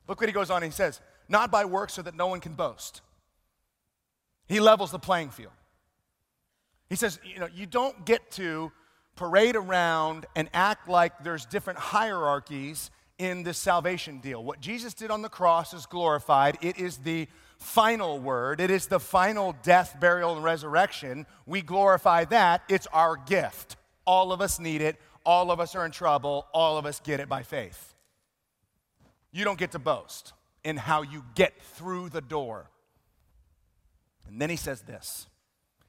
Look 0.07 0.19
what 0.19 0.27
he 0.27 0.33
goes 0.33 0.49
on. 0.49 0.63
He 0.63 0.71
says, 0.71 1.01
Not 1.29 1.51
by 1.51 1.65
works 1.65 1.93
so 1.93 2.01
that 2.01 2.15
no 2.15 2.27
one 2.27 2.39
can 2.39 2.53
boast. 2.53 3.01
He 4.47 4.59
levels 4.59 4.91
the 4.91 4.99
playing 4.99 5.29
field. 5.29 5.53
He 6.89 6.95
says, 6.95 7.19
You 7.23 7.39
know, 7.39 7.47
you 7.53 7.65
don't 7.65 8.05
get 8.05 8.31
to 8.31 8.71
parade 9.15 9.55
around 9.55 10.25
and 10.35 10.49
act 10.53 10.89
like 10.89 11.23
there's 11.23 11.45
different 11.45 11.79
hierarchies 11.79 12.89
in 13.19 13.43
this 13.43 13.57
salvation 13.57 14.19
deal. 14.19 14.43
What 14.43 14.59
Jesus 14.59 14.93
did 14.93 15.11
on 15.11 15.21
the 15.21 15.29
cross 15.29 15.73
is 15.73 15.85
glorified. 15.85 16.57
It 16.61 16.77
is 16.77 16.97
the 16.97 17.27
final 17.63 18.19
word, 18.19 18.61
it 18.61 18.69
is 18.69 18.87
the 18.87 18.99
final 18.99 19.55
death, 19.63 19.97
burial, 19.99 20.35
and 20.35 20.43
resurrection. 20.43 21.25
We 21.45 21.61
glorify 21.61 22.25
that. 22.25 22.63
It's 22.69 22.87
our 22.87 23.15
gift. 23.15 23.77
All 24.05 24.31
of 24.31 24.41
us 24.41 24.59
need 24.59 24.81
it. 24.81 24.99
All 25.25 25.51
of 25.51 25.59
us 25.59 25.73
are 25.75 25.85
in 25.85 25.91
trouble. 25.91 26.45
All 26.53 26.77
of 26.77 26.85
us 26.85 26.99
get 26.99 27.19
it 27.19 27.29
by 27.29 27.43
faith. 27.43 27.95
You 29.31 29.43
don't 29.43 29.57
get 29.57 29.71
to 29.71 29.79
boast 29.79 30.33
in 30.63 30.77
how 30.77 31.01
you 31.01 31.23
get 31.35 31.59
through 31.61 32.09
the 32.09 32.21
door. 32.21 32.69
And 34.27 34.41
then 34.41 34.49
he 34.49 34.55
says 34.55 34.81
this 34.81 35.27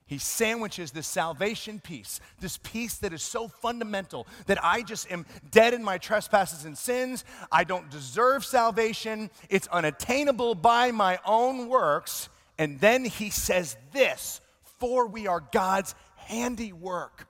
he 0.07 0.19
sandwiches 0.19 0.90
this 0.90 1.07
salvation 1.07 1.81
piece, 1.81 2.21
this 2.38 2.59
piece 2.59 2.99
that 2.99 3.14
is 3.14 3.23
so 3.23 3.49
fundamental 3.49 4.27
that 4.47 4.62
I 4.62 4.83
just 4.83 5.11
am 5.11 5.25
dead 5.51 5.73
in 5.73 5.83
my 5.83 5.97
trespasses 5.97 6.67
and 6.67 6.77
sins. 6.77 7.25
I 7.51 7.64
don't 7.64 7.90
deserve 7.90 8.45
salvation. 8.45 9.31
It's 9.49 9.67
unattainable 9.69 10.57
by 10.57 10.90
my 10.90 11.19
own 11.25 11.69
works. 11.69 12.29
And 12.59 12.79
then 12.81 13.05
he 13.07 13.31
says 13.31 13.77
this 13.93 14.43
for 14.79 15.07
we 15.07 15.27
are 15.27 15.40
God's 15.40 15.95
handiwork, 16.17 17.27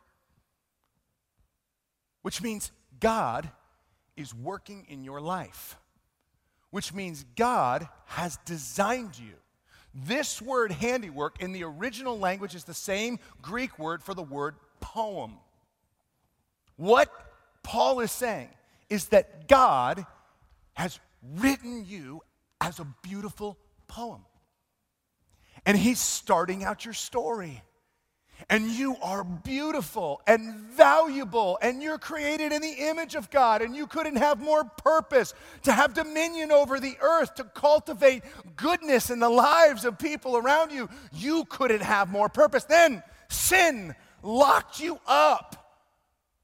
which 2.22 2.42
means 2.42 2.72
God 2.98 3.48
is 4.16 4.34
working 4.34 4.86
in 4.88 5.04
your 5.04 5.20
life, 5.20 5.76
which 6.70 6.92
means 6.92 7.24
God 7.36 7.88
has 8.06 8.36
designed 8.44 9.16
you. 9.16 9.34
This 9.94 10.42
word 10.42 10.72
handiwork 10.72 11.40
in 11.40 11.52
the 11.52 11.62
original 11.64 12.18
language 12.18 12.54
is 12.54 12.64
the 12.64 12.74
same 12.74 13.18
Greek 13.40 13.78
word 13.78 14.02
for 14.02 14.12
the 14.12 14.22
word 14.22 14.56
poem. 14.80 15.38
What 16.76 17.10
Paul 17.62 18.00
is 18.00 18.10
saying 18.10 18.48
is 18.90 19.06
that 19.06 19.46
God 19.46 20.04
has 20.74 20.98
written 21.36 21.84
you 21.86 22.22
as 22.60 22.80
a 22.80 22.86
beautiful 23.02 23.56
poem. 23.86 24.24
And 25.64 25.78
he's 25.78 26.00
starting 26.00 26.64
out 26.64 26.84
your 26.84 26.94
story. 26.94 27.62
And 28.50 28.66
you 28.66 28.96
are 29.02 29.24
beautiful 29.24 30.20
and 30.26 30.54
valuable, 30.54 31.58
and 31.62 31.82
you're 31.82 31.98
created 31.98 32.52
in 32.52 32.60
the 32.60 32.74
image 32.88 33.14
of 33.14 33.30
God, 33.30 33.62
and 33.62 33.74
you 33.74 33.86
couldn't 33.86 34.16
have 34.16 34.40
more 34.40 34.64
purpose 34.64 35.34
to 35.62 35.72
have 35.72 35.94
dominion 35.94 36.52
over 36.52 36.78
the 36.78 36.96
earth, 37.00 37.34
to 37.36 37.44
cultivate 37.44 38.22
goodness 38.56 39.10
in 39.10 39.18
the 39.18 39.28
lives 39.28 39.84
of 39.84 39.98
people 39.98 40.36
around 40.36 40.72
you. 40.72 40.88
You 41.12 41.44
couldn't 41.46 41.82
have 41.82 42.10
more 42.10 42.28
purpose. 42.28 42.64
Then 42.64 43.02
sin 43.28 43.94
locked 44.22 44.80
you 44.80 44.98
up. 45.06 45.64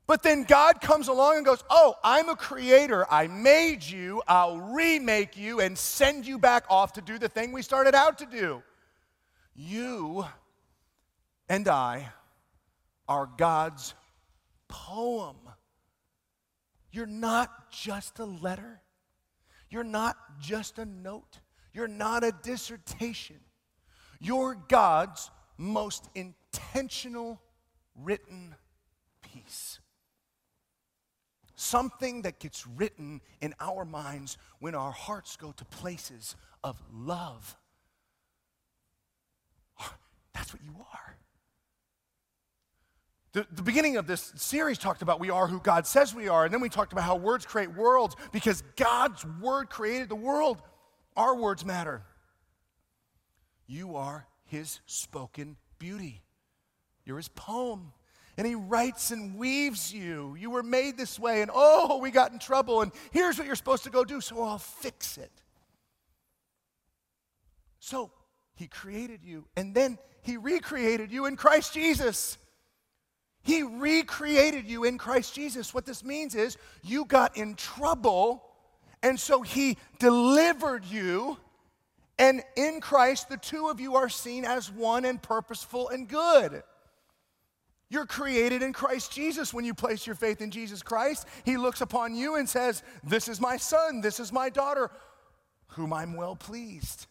But 0.07 0.25
then 0.25 0.43
God 0.43 0.81
comes 0.81 1.07
along 1.07 1.37
and 1.37 1.47
goes, 1.47 1.63
Oh, 1.71 1.95
I'm 2.03 2.29
a 2.29 2.35
creator. 2.35 3.07
I 3.09 3.29
made 3.29 3.85
you. 3.85 4.23
I'll 4.27 4.59
remake 4.59 5.37
you 5.37 5.61
and 5.61 5.79
send 5.79 6.27
you 6.27 6.37
back 6.37 6.65
off 6.69 6.95
to 6.95 7.01
do 7.01 7.17
the 7.17 7.29
thing 7.29 7.53
we 7.53 7.63
started 7.63 7.95
out 7.95 8.19
to 8.19 8.27
do. 8.27 8.61
You 9.55 10.27
and 11.51 11.67
I 11.67 12.09
are 13.09 13.29
God's 13.37 13.95
poem. 14.69 15.37
You're 16.93 17.07
not 17.07 17.73
just 17.73 18.21
a 18.21 18.25
letter, 18.25 18.81
you're 19.69 19.85
not 19.85 20.17
just 20.41 20.79
a 20.79 20.85
note, 20.87 21.41
you're 21.75 21.89
not 21.89 22.25
a 22.25 22.33
dissertation. 22.43 23.37
You're 24.23 24.55
God's 24.69 25.31
most 25.57 26.11
intentional 26.15 27.41
written 27.97 28.55
piece. 29.23 29.81
Something 31.55 32.23
that 32.23 32.39
gets 32.39 32.67
written 32.67 33.23
in 33.41 33.55
our 33.61 33.87
minds 33.87 34.37
when 34.59 34.75
our 34.75 34.93
hearts 34.93 35.39
go 35.39 35.53
to 35.53 35.65
places 35.65 36.37
of 36.63 36.81
love. 36.93 37.57
That's 40.35 40.53
what 40.53 40.63
you 40.63 40.75
are. 40.79 41.17
The, 43.33 43.47
the, 43.53 43.63
beginning 43.63 43.97
of 43.97 44.09
this 44.09 44.33
series 44.35 44.77
talked 44.77 45.03
about 45.03 45.21
we 45.21 45.31
are 45.31 45.47
who 45.47 45.61
God 45.61 45.87
says 45.87 46.13
we 46.13 46.29
are, 46.29 46.45
and 46.45 46.53
then 46.53 46.61
we 46.61 46.69
talked 46.69 46.93
about 46.93 47.05
how 47.05 47.15
words 47.15 47.47
create 47.47 47.73
worlds 47.73 48.17
because 48.33 48.63
God's 48.75 49.25
word 49.41 49.71
created 49.71 50.09
the 50.09 50.17
world. 50.17 50.61
Our 51.17 51.37
words 51.37 51.65
matter. 51.65 52.03
You 53.69 53.95
are 53.95 54.27
his 54.47 54.81
spoken 54.87 55.57
beauty, 55.79 56.23
you're 57.05 57.19
his 57.19 57.29
poem. 57.29 57.93
And 58.37 58.47
he 58.47 58.55
writes 58.55 59.11
and 59.11 59.37
weaves 59.37 59.93
you. 59.93 60.35
You 60.39 60.51
were 60.51 60.63
made 60.63 60.97
this 60.97 61.19
way, 61.19 61.43
and 61.43 61.51
oh, 61.53 61.99
we 61.99 62.11
got 62.11 62.33
in 62.33 62.39
trouble, 62.39 62.81
and 62.81 62.91
here's 63.11 63.37
what 63.37 63.47
you're 63.47 63.57
supposed 63.57 63.85
to 63.85 63.91
go 63.91 64.03
do, 64.03 64.23
so 64.23 64.43
I'll 64.43 64.57
fix 64.57 65.19
it. 65.19 65.33
So 67.81 68.13
he 68.55 68.67
created 68.67 69.25
you, 69.25 69.47
and 69.57 69.75
then 69.75 69.99
he 70.23 70.39
recreated 70.39 71.13
you 71.13 71.27
in 71.27 71.37
Christ 71.37 71.75
Jesus. 71.75 72.39
He 73.43 73.63
recreated 73.63 74.67
you 74.67 74.85
in 74.85 74.99
Christ 74.99 75.35
Jesus. 75.35 75.73
What 75.73 75.87
this 75.87 76.05
means 76.05 76.35
is 76.35 76.57
you 76.83 77.05
got 77.05 77.37
in 77.37 77.55
trouble, 77.55 78.45
and 79.03 79.19
so 79.19 79.43
He 79.43 79.79
delivered 79.99 80.85
you 80.85 81.39
And 82.21 82.43
in 82.55 82.83
Christ, 82.83 83.31
the 83.31 83.39
two 83.39 83.69
of 83.69 83.81
you 83.81 83.97
are 83.97 84.11
seen 84.11 84.45
as 84.45 84.71
one 84.71 85.07
and 85.07 85.21
purposeful 85.21 85.89
and 85.89 86.07
good. 86.07 86.63
You're 87.89 88.07
created 88.07 88.63
in 88.63 88.75
Christ 88.75 89.11
Jesus. 89.11 89.55
When 89.55 89.65
you 89.65 89.73
place 89.73 90.07
your 90.07 90.15
faith 90.15 90.43
in 90.43 90.51
Jesus 90.51 90.83
Christ, 90.83 91.27
He 91.47 91.57
looks 91.57 91.81
upon 91.81 92.15
you 92.15 92.37
and 92.37 92.47
says, 92.47 92.83
This 93.03 93.27
is 93.27 93.41
my 93.41 93.57
son, 93.57 94.03
this 94.03 94.21
is 94.21 94.33
my 94.33 94.51
daughter, 94.51 94.91
whom 95.69 95.95
I'm 95.95 96.15
well 96.15 96.37
pleased. 96.37 97.07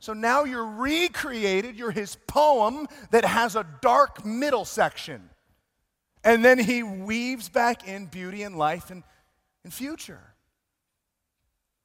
So 0.00 0.14
now 0.14 0.44
you're 0.44 0.66
recreated. 0.66 1.76
You're 1.76 1.90
his 1.90 2.16
poem 2.26 2.88
that 3.10 3.24
has 3.24 3.54
a 3.54 3.66
dark 3.82 4.24
middle 4.24 4.64
section. 4.64 5.30
And 6.24 6.44
then 6.44 6.58
he 6.58 6.82
weaves 6.82 7.48
back 7.48 7.86
in 7.86 8.06
beauty 8.06 8.42
and 8.42 8.56
life 8.56 8.90
and, 8.90 9.02
and 9.62 9.72
future. 9.72 10.20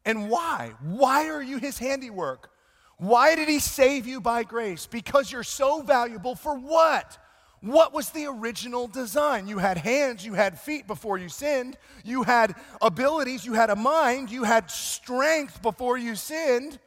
And 0.06 0.30
why? 0.30 0.73
Why 0.82 1.30
are 1.30 1.43
you 1.43 1.58
his 1.58 1.78
handiwork? 1.78 2.51
Why 2.97 3.36
did 3.36 3.49
he 3.49 3.60
save 3.60 4.08
you 4.08 4.21
by 4.21 4.43
grace? 4.43 4.86
Because 4.86 5.32
you're 5.32 5.43
so 5.43 5.82
valuable 5.82 6.36
for 6.36 6.58
what? 6.58 7.17
What 7.60 7.93
was 7.93 8.12
the 8.12 8.28
original 8.28 8.88
design? 8.88 9.47
You 9.47 9.58
had 9.58 9.78
hands, 9.78 10.25
you 10.25 10.36
had 10.36 10.60
feet 10.60 10.88
before 10.88 11.17
you 11.17 11.30
sinned, 11.30 11.78
you 12.04 12.23
had 12.23 12.54
abilities, 12.82 13.45
you 13.45 13.54
had 13.54 13.69
a 13.69 13.75
mind, 13.75 14.30
you 14.30 14.43
had 14.43 14.69
strength 14.69 15.62
before 15.62 15.97
you 15.97 16.15
sinned. 16.15 16.80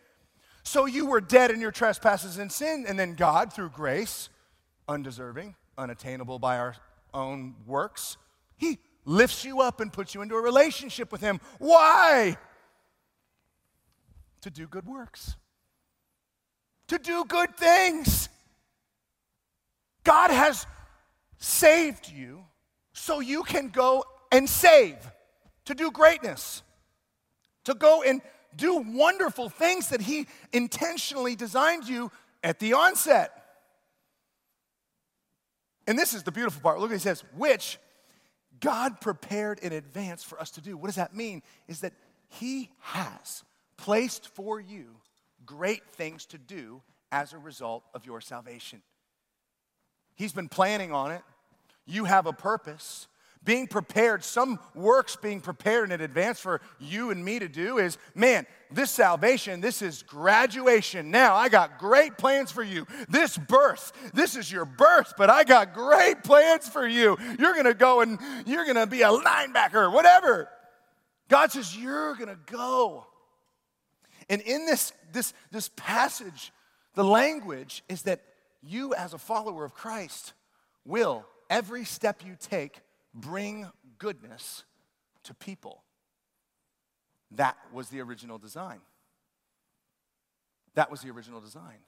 So 0.69 0.85
you 0.85 1.07
were 1.07 1.23
dead 1.23 1.51
in 1.51 1.63
your 1.63 1.71
trespasses 1.71 2.37
and 2.37 2.53
sin, 2.53 2.85
and 2.87 2.99
then 2.99 3.15
God, 3.15 3.55
through 3.55 3.71
grace, 3.71 4.29
undeserving, 4.87 5.55
unattainable 5.79 6.39
by 6.39 6.59
our 6.59 6.77
own 7.15 7.55
works, 7.65 8.19
He 8.59 8.79
lifts 9.07 9.47
you 9.47 9.63
up 9.63 9.81
and 9.81 9.91
puts 9.91 10.15
you 10.15 10.21
into 10.21 10.35
a 10.35 10.43
relationship 10.43 11.11
with 11.11 11.23
Him. 11.23 11.41
Why? 11.59 12.37
To 14.43 14.51
do 14.51 14.67
good 14.67 14.87
works, 14.87 15.37
to 16.89 16.99
do 16.99 17.25
good 17.25 17.57
things. 17.57 18.29
God 20.05 20.31
has 20.31 20.67
saved 21.39 22.11
you 22.11 22.45
so 22.93 23.21
you 23.21 23.43
can 23.43 23.71
go 23.71 24.05
and 24.31 24.47
save, 24.47 24.99
to 25.65 25.75
do 25.75 25.91
greatness, 25.91 26.63
to 27.65 27.73
go 27.73 28.03
and 28.03 28.21
do 28.57 28.79
wonderful 28.79 29.49
things 29.49 29.89
that 29.91 30.01
He 30.01 30.27
intentionally 30.53 31.37
designed 31.37 31.89
you 31.89 32.11
at 32.43 32.59
the 32.59 32.73
onset. 32.73 33.33
And 35.87 35.99
this 35.99 36.15
is 36.15 36.23
the 36.23 36.33
beautiful 36.33 36.61
part. 36.61 36.79
Look 36.79 36.91
what 36.91 36.97
He 36.97 37.01
says, 37.01 37.25
which 37.37 37.79
God 38.61 39.01
prepared 39.01 39.59
in 39.61 39.73
advance 39.73 40.23
for 40.23 40.41
us 40.41 40.51
to 40.53 40.61
do. 40.61 40.77
What 40.77 40.87
does 40.87 40.97
that 40.97 41.15
mean? 41.15 41.43
Is 41.67 41.81
that 41.81 41.93
He 42.29 42.71
has 42.81 43.45
placed 43.77 44.29
for 44.29 44.61
you 44.61 44.97
great 45.47 45.87
things 45.93 46.27
to 46.27 46.39
do 46.39 46.83
as 47.11 47.33
a 47.33 47.39
result 47.39 47.85
of 47.95 48.05
your 48.05 48.21
salvation. 48.21 48.83
He's 50.15 50.33
been 50.33 50.49
planning 50.49 50.93
on 50.93 51.11
it. 51.11 51.23
You 51.87 52.05
have 52.05 52.27
a 52.27 52.33
purpose 52.33 53.07
being 53.49 53.67
prepared, 53.67 54.23
some 54.23 54.59
works 54.75 55.17
being 55.17 55.41
prepared 55.41 55.91
in 55.91 56.03
advance 56.03 56.39
for 56.39 56.61
you 56.79 57.11
and 57.11 57.25
me 57.25 57.39
to 57.39 57.49
do 57.49 57.79
is 57.79 57.97
man, 58.15 58.47
this 58.71 58.91
salvation, 58.91 59.63
this 59.63 59.81
is 59.81 60.03
graduation. 60.03 61.11
Now, 61.11 61.35
I 61.35 61.49
got 61.49 61.79
great 61.79 62.19
plans 62.19 62.53
for 62.53 62.63
you. 62.63 62.87
This 63.09 63.39
birth, 63.39 63.93
this 64.13 64.37
is 64.37 64.53
your 64.53 64.67
birth, 64.67 65.15
but 65.17 65.31
I 65.31 65.45
got 65.45 65.73
great 65.73 66.23
plans 66.25 66.69
for 66.69 66.87
you. 66.87 67.17
You're 67.39 67.55
gonna 67.55 67.73
go 67.73 68.03
and 68.03 68.19
you're 68.45 68.67
gonna 68.67 68.87
be 68.87 69.01
a 69.01 69.09
linebacker, 69.09 69.91
whatever. 69.91 70.51
God 71.31 71.51
says, 71.51 71.75
You're 71.75 72.17
gonna 72.17 72.39
go. 72.45 73.07
And 74.29 74.43
in 74.43 74.67
this, 74.67 74.93
this, 75.11 75.33
this 75.51 75.71
passage, 75.75 76.53
the 76.95 77.05
language 77.05 77.83
is 77.89 78.03
that 78.03 78.21
you, 78.63 78.93
as 78.93 79.15
a 79.15 79.19
follower 79.19 79.65
of 79.65 79.73
Christ, 79.73 80.35
will, 80.85 81.25
every 81.49 81.87
step 81.87 82.21
you 82.27 82.37
take, 82.39 82.83
bring 83.21 83.71
goodness 83.99 84.65
to 85.25 85.35
people. 85.35 85.83
That 87.33 87.57
was 87.73 87.89
the 87.89 88.01
original 88.01 88.39
design. 88.39 88.81
That 90.75 90.91
was 90.91 91.03
the 91.03 91.11
original 91.11 91.41
design. 91.41 91.79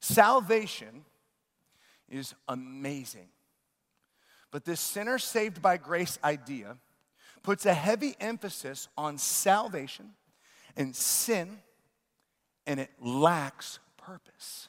Salvation 0.00 1.04
is 2.08 2.34
amazing. 2.48 3.28
But 4.50 4.64
this 4.64 4.80
sinner 4.80 5.18
saved 5.18 5.60
by 5.60 5.76
grace 5.76 6.18
idea 6.24 6.76
puts 7.42 7.66
a 7.66 7.74
heavy 7.74 8.16
emphasis 8.20 8.88
on 8.96 9.18
salvation 9.18 10.10
and 10.76 10.94
sin, 10.94 11.58
and 12.66 12.80
it 12.80 12.90
lacks 13.00 13.78
purpose. 13.96 14.68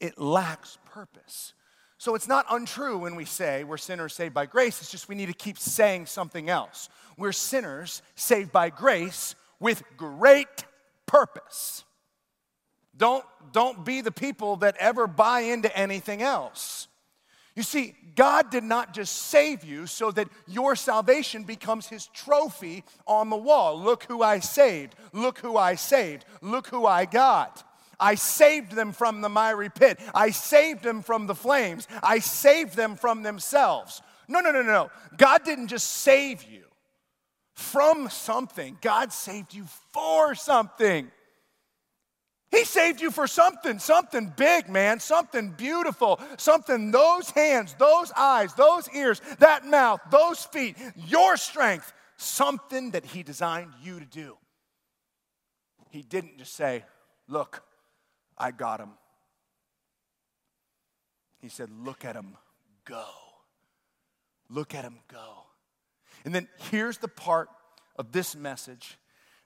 It 0.00 0.18
lacks 0.18 0.78
purpose. 0.84 1.54
So 2.06 2.14
it's 2.14 2.28
not 2.28 2.46
untrue 2.50 2.98
when 2.98 3.16
we 3.16 3.24
say 3.24 3.64
we're 3.64 3.78
sinners 3.78 4.14
saved 4.14 4.32
by 4.32 4.46
grace, 4.46 4.80
it's 4.80 4.92
just 4.92 5.08
we 5.08 5.16
need 5.16 5.26
to 5.26 5.32
keep 5.32 5.58
saying 5.58 6.06
something 6.06 6.48
else. 6.48 6.88
We're 7.18 7.32
sinners 7.32 8.00
saved 8.14 8.52
by 8.52 8.70
grace 8.70 9.34
with 9.58 9.82
great 9.96 10.66
purpose. 11.06 11.82
Don't, 12.96 13.24
don't 13.50 13.84
be 13.84 14.02
the 14.02 14.12
people 14.12 14.54
that 14.58 14.76
ever 14.78 15.08
buy 15.08 15.40
into 15.40 15.76
anything 15.76 16.22
else. 16.22 16.86
You 17.56 17.64
see, 17.64 17.96
God 18.14 18.50
did 18.50 18.62
not 18.62 18.94
just 18.94 19.12
save 19.12 19.64
you 19.64 19.88
so 19.88 20.12
that 20.12 20.28
your 20.46 20.76
salvation 20.76 21.42
becomes 21.42 21.88
his 21.88 22.06
trophy 22.06 22.84
on 23.08 23.30
the 23.30 23.36
wall. 23.36 23.82
Look 23.82 24.04
who 24.04 24.22
I 24.22 24.38
saved. 24.38 24.94
Look 25.12 25.40
who 25.40 25.56
I 25.56 25.74
saved. 25.74 26.24
Look 26.40 26.68
who 26.68 26.86
I 26.86 27.04
got. 27.04 27.64
I 27.98 28.14
saved 28.14 28.72
them 28.72 28.92
from 28.92 29.20
the 29.20 29.28
miry 29.28 29.70
pit. 29.70 29.98
I 30.14 30.30
saved 30.30 30.82
them 30.82 31.02
from 31.02 31.26
the 31.26 31.34
flames. 31.34 31.88
I 32.02 32.18
saved 32.18 32.76
them 32.76 32.96
from 32.96 33.22
themselves. 33.22 34.02
No, 34.28 34.40
no, 34.40 34.50
no, 34.50 34.62
no. 34.62 34.90
God 35.16 35.44
didn't 35.44 35.68
just 35.68 35.88
save 35.88 36.42
you 36.44 36.64
from 37.54 38.10
something, 38.10 38.76
God 38.82 39.12
saved 39.12 39.54
you 39.54 39.64
for 39.92 40.34
something. 40.34 41.10
He 42.50 42.64
saved 42.64 43.00
you 43.00 43.10
for 43.10 43.26
something, 43.26 43.78
something 43.78 44.32
big, 44.36 44.68
man, 44.68 45.00
something 45.00 45.50
beautiful, 45.50 46.20
something 46.36 46.90
those 46.90 47.30
hands, 47.30 47.74
those 47.78 48.12
eyes, 48.16 48.54
those 48.54 48.88
ears, 48.90 49.20
that 49.40 49.66
mouth, 49.66 50.00
those 50.10 50.44
feet, 50.44 50.76
your 50.94 51.36
strength, 51.36 51.92
something 52.16 52.92
that 52.92 53.04
He 53.04 53.22
designed 53.22 53.72
you 53.82 53.98
to 53.98 54.06
do. 54.06 54.36
He 55.90 56.02
didn't 56.02 56.38
just 56.38 56.54
say, 56.54 56.84
Look, 57.28 57.64
I 58.38 58.50
got 58.50 58.80
him. 58.80 58.90
He 61.40 61.48
said, 61.48 61.70
Look 61.70 62.04
at 62.04 62.16
him 62.16 62.36
go. 62.84 63.06
Look 64.48 64.74
at 64.74 64.84
him 64.84 64.98
go. 65.08 65.44
And 66.24 66.34
then 66.34 66.48
here's 66.70 66.98
the 66.98 67.08
part 67.08 67.48
of 67.96 68.12
this 68.12 68.36
message 68.36 68.98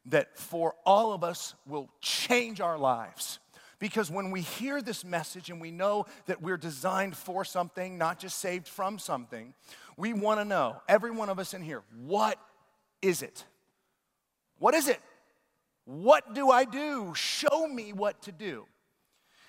that 0.07 0.39
for 0.39 0.75
all 0.87 1.13
of 1.13 1.23
us 1.23 1.55
will 1.67 1.91
change 2.01 2.61
our 2.61 2.79
lives. 2.79 3.39
Because 3.79 4.11
when 4.11 4.31
we 4.31 4.43
hear 4.43 4.83
this 4.83 5.05
message 5.05 5.49
and 5.49 5.61
we 5.61 5.71
know 5.71 6.07
that 6.27 6.43
we're 6.43 6.59
designed 6.59 7.17
for 7.17 7.45
something, 7.45 7.97
not 7.97 8.19
just 8.19 8.39
saved 8.39 8.69
from 8.69 8.99
something, 8.99 9.55
we 9.97 10.13
want 10.13 10.39
to 10.41 10.45
know, 10.45 10.77
every 10.89 11.11
one 11.11 11.31
of 11.31 11.39
us 11.39 11.55
in 11.55 11.63
here, 11.63 11.83
what 12.07 12.39
is 13.01 13.23
it? 13.23 13.45
What 14.59 14.75
is 14.75 14.89
it? 14.89 15.01
What 15.87 16.35
do 16.35 16.51
I 16.51 16.65
do? 16.65 17.15
Show 17.15 17.67
me 17.67 17.93
what 17.93 18.23
to 18.23 18.33
do. 18.33 18.67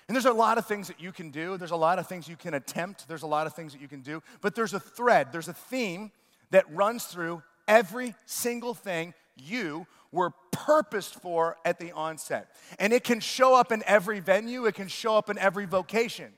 And 0.08 0.14
there's 0.14 0.26
a 0.26 0.32
lot 0.32 0.58
of 0.58 0.66
things 0.66 0.88
that 0.88 1.00
you 1.00 1.12
can 1.12 1.30
do. 1.30 1.56
There's 1.56 1.70
a 1.70 1.76
lot 1.76 1.98
of 1.98 2.06
things 2.06 2.28
you 2.28 2.36
can 2.36 2.54
attempt. 2.54 3.08
There's 3.08 3.22
a 3.22 3.26
lot 3.26 3.46
of 3.46 3.54
things 3.54 3.72
that 3.72 3.80
you 3.80 3.88
can 3.88 4.00
do. 4.00 4.22
But 4.40 4.54
there's 4.54 4.74
a 4.74 4.80
thread, 4.80 5.28
there's 5.32 5.48
a 5.48 5.54
theme 5.54 6.10
that 6.50 6.72
runs 6.74 7.04
through 7.04 7.42
every 7.66 8.14
single 8.26 8.74
thing 8.74 9.14
you 9.36 9.86
were 10.10 10.32
purposed 10.50 11.14
for 11.14 11.56
at 11.64 11.78
the 11.78 11.92
onset. 11.92 12.54
And 12.78 12.92
it 12.92 13.04
can 13.04 13.20
show 13.20 13.54
up 13.54 13.72
in 13.72 13.82
every 13.86 14.20
venue, 14.20 14.66
it 14.66 14.74
can 14.74 14.88
show 14.88 15.16
up 15.16 15.30
in 15.30 15.38
every 15.38 15.64
vocation. 15.64 16.32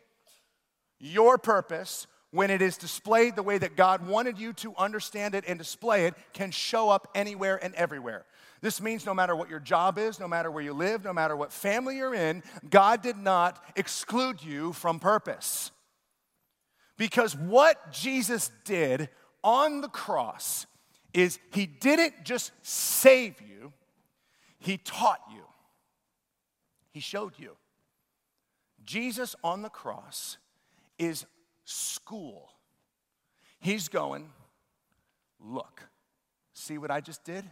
Your 1.00 1.37
purpose, 1.37 2.07
when 2.31 2.50
it 2.50 2.62
is 2.62 2.77
displayed 2.77 3.37
the 3.37 3.42
way 3.42 3.59
that 3.59 3.77
God 3.77 4.07
wanted 4.07 4.38
you 4.38 4.53
to 4.55 4.74
understand 4.77 5.35
it 5.35 5.44
and 5.46 5.59
display 5.59 6.07
it, 6.07 6.14
can 6.33 6.50
show 6.50 6.88
up 6.88 7.09
anywhere 7.14 7.62
and 7.62 7.74
everywhere. 7.74 8.24
This 8.64 8.81
means 8.81 9.05
no 9.05 9.12
matter 9.12 9.37
what 9.37 9.50
your 9.50 9.61
job 9.61 9.98
is, 9.98 10.18
no 10.18 10.27
matter 10.27 10.50
where 10.50 10.64
you 10.64 10.72
live, 10.72 11.05
no 11.05 11.12
matter 11.12 11.37
what 11.37 11.53
family 11.53 11.98
you're 11.98 12.14
in, 12.14 12.42
God 12.70 13.03
did 13.03 13.18
not 13.18 13.62
exclude 13.77 14.42
you 14.42 14.72
from 14.72 14.98
purpose. 14.98 15.70
Because 16.96 17.37
what 17.37 17.92
Jesus 17.92 18.50
did 18.64 19.11
on 19.42 19.83
the 19.83 19.88
cross 19.88 20.64
is 21.12 21.38
he 21.53 21.66
didn't 21.66 22.24
just 22.24 22.53
save 22.62 23.35
you, 23.42 23.74
he 24.59 24.79
taught 24.79 25.20
you, 25.31 25.44
he 26.90 27.00
showed 27.00 27.35
you. 27.37 27.57
Jesus 28.83 29.37
on 29.44 29.61
the 29.61 29.68
cross 29.68 30.38
is 30.98 31.27
school. 31.66 32.48
He's 33.61 33.88
going, 33.88 34.31
look, 35.38 35.83
see 36.55 36.79
what 36.79 36.90
I 36.90 37.03
just 37.03 37.24
did? 37.24 37.44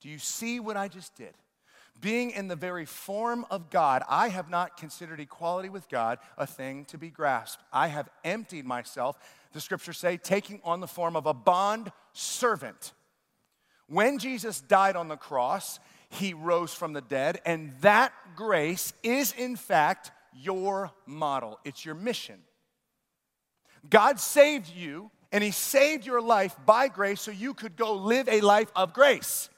Do 0.00 0.08
you 0.08 0.18
see 0.18 0.60
what 0.60 0.76
I 0.76 0.88
just 0.88 1.14
did? 1.16 1.34
being 2.00 2.30
in 2.30 2.48
the 2.48 2.56
very 2.56 2.84
form 2.84 3.46
of 3.50 3.70
God, 3.70 4.02
I 4.08 4.28
have 4.28 4.48
not 4.48 4.76
considered 4.76 5.20
equality 5.20 5.68
with 5.68 5.88
God 5.88 6.18
a 6.36 6.46
thing 6.46 6.84
to 6.86 6.98
be 6.98 7.10
grasped. 7.10 7.62
I 7.72 7.88
have 7.88 8.08
emptied 8.24 8.64
myself, 8.64 9.18
the 9.52 9.60
scriptures 9.60 9.98
say, 9.98 10.16
taking 10.16 10.60
on 10.64 10.80
the 10.80 10.86
form 10.86 11.16
of 11.16 11.26
a 11.26 11.34
bond 11.34 11.92
servant. 12.12 12.92
When 13.88 14.18
Jesus 14.18 14.60
died 14.60 14.96
on 14.96 15.08
the 15.08 15.16
cross, 15.16 15.80
he 16.10 16.34
rose 16.34 16.72
from 16.72 16.92
the 16.92 17.00
dead, 17.00 17.40
and 17.44 17.72
that 17.80 18.12
grace 18.36 18.92
is, 19.02 19.32
in 19.32 19.56
fact, 19.56 20.10
your 20.34 20.92
model. 21.06 21.58
It's 21.64 21.84
your 21.84 21.94
mission. 21.94 22.40
God 23.88 24.20
saved 24.20 24.68
you, 24.68 25.10
and 25.32 25.44
He 25.44 25.50
saved 25.50 26.06
your 26.06 26.20
life 26.22 26.56
by 26.64 26.88
grace 26.88 27.20
so 27.20 27.30
you 27.30 27.54
could 27.54 27.76
go 27.76 27.94
live 27.94 28.28
a 28.28 28.40
life 28.40 28.70
of 28.74 28.94
grace. 28.94 29.50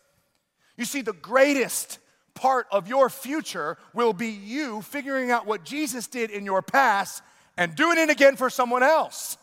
You 0.80 0.86
see, 0.86 1.02
the 1.02 1.12
greatest 1.12 1.98
part 2.32 2.66
of 2.72 2.88
your 2.88 3.10
future 3.10 3.76
will 3.92 4.14
be 4.14 4.28
you 4.28 4.80
figuring 4.80 5.30
out 5.30 5.44
what 5.44 5.62
Jesus 5.62 6.06
did 6.06 6.30
in 6.30 6.46
your 6.46 6.62
past 6.62 7.22
and 7.58 7.76
doing 7.76 7.98
it 7.98 8.08
again 8.08 8.34
for 8.34 8.48
someone 8.48 8.82
else. 8.82 9.36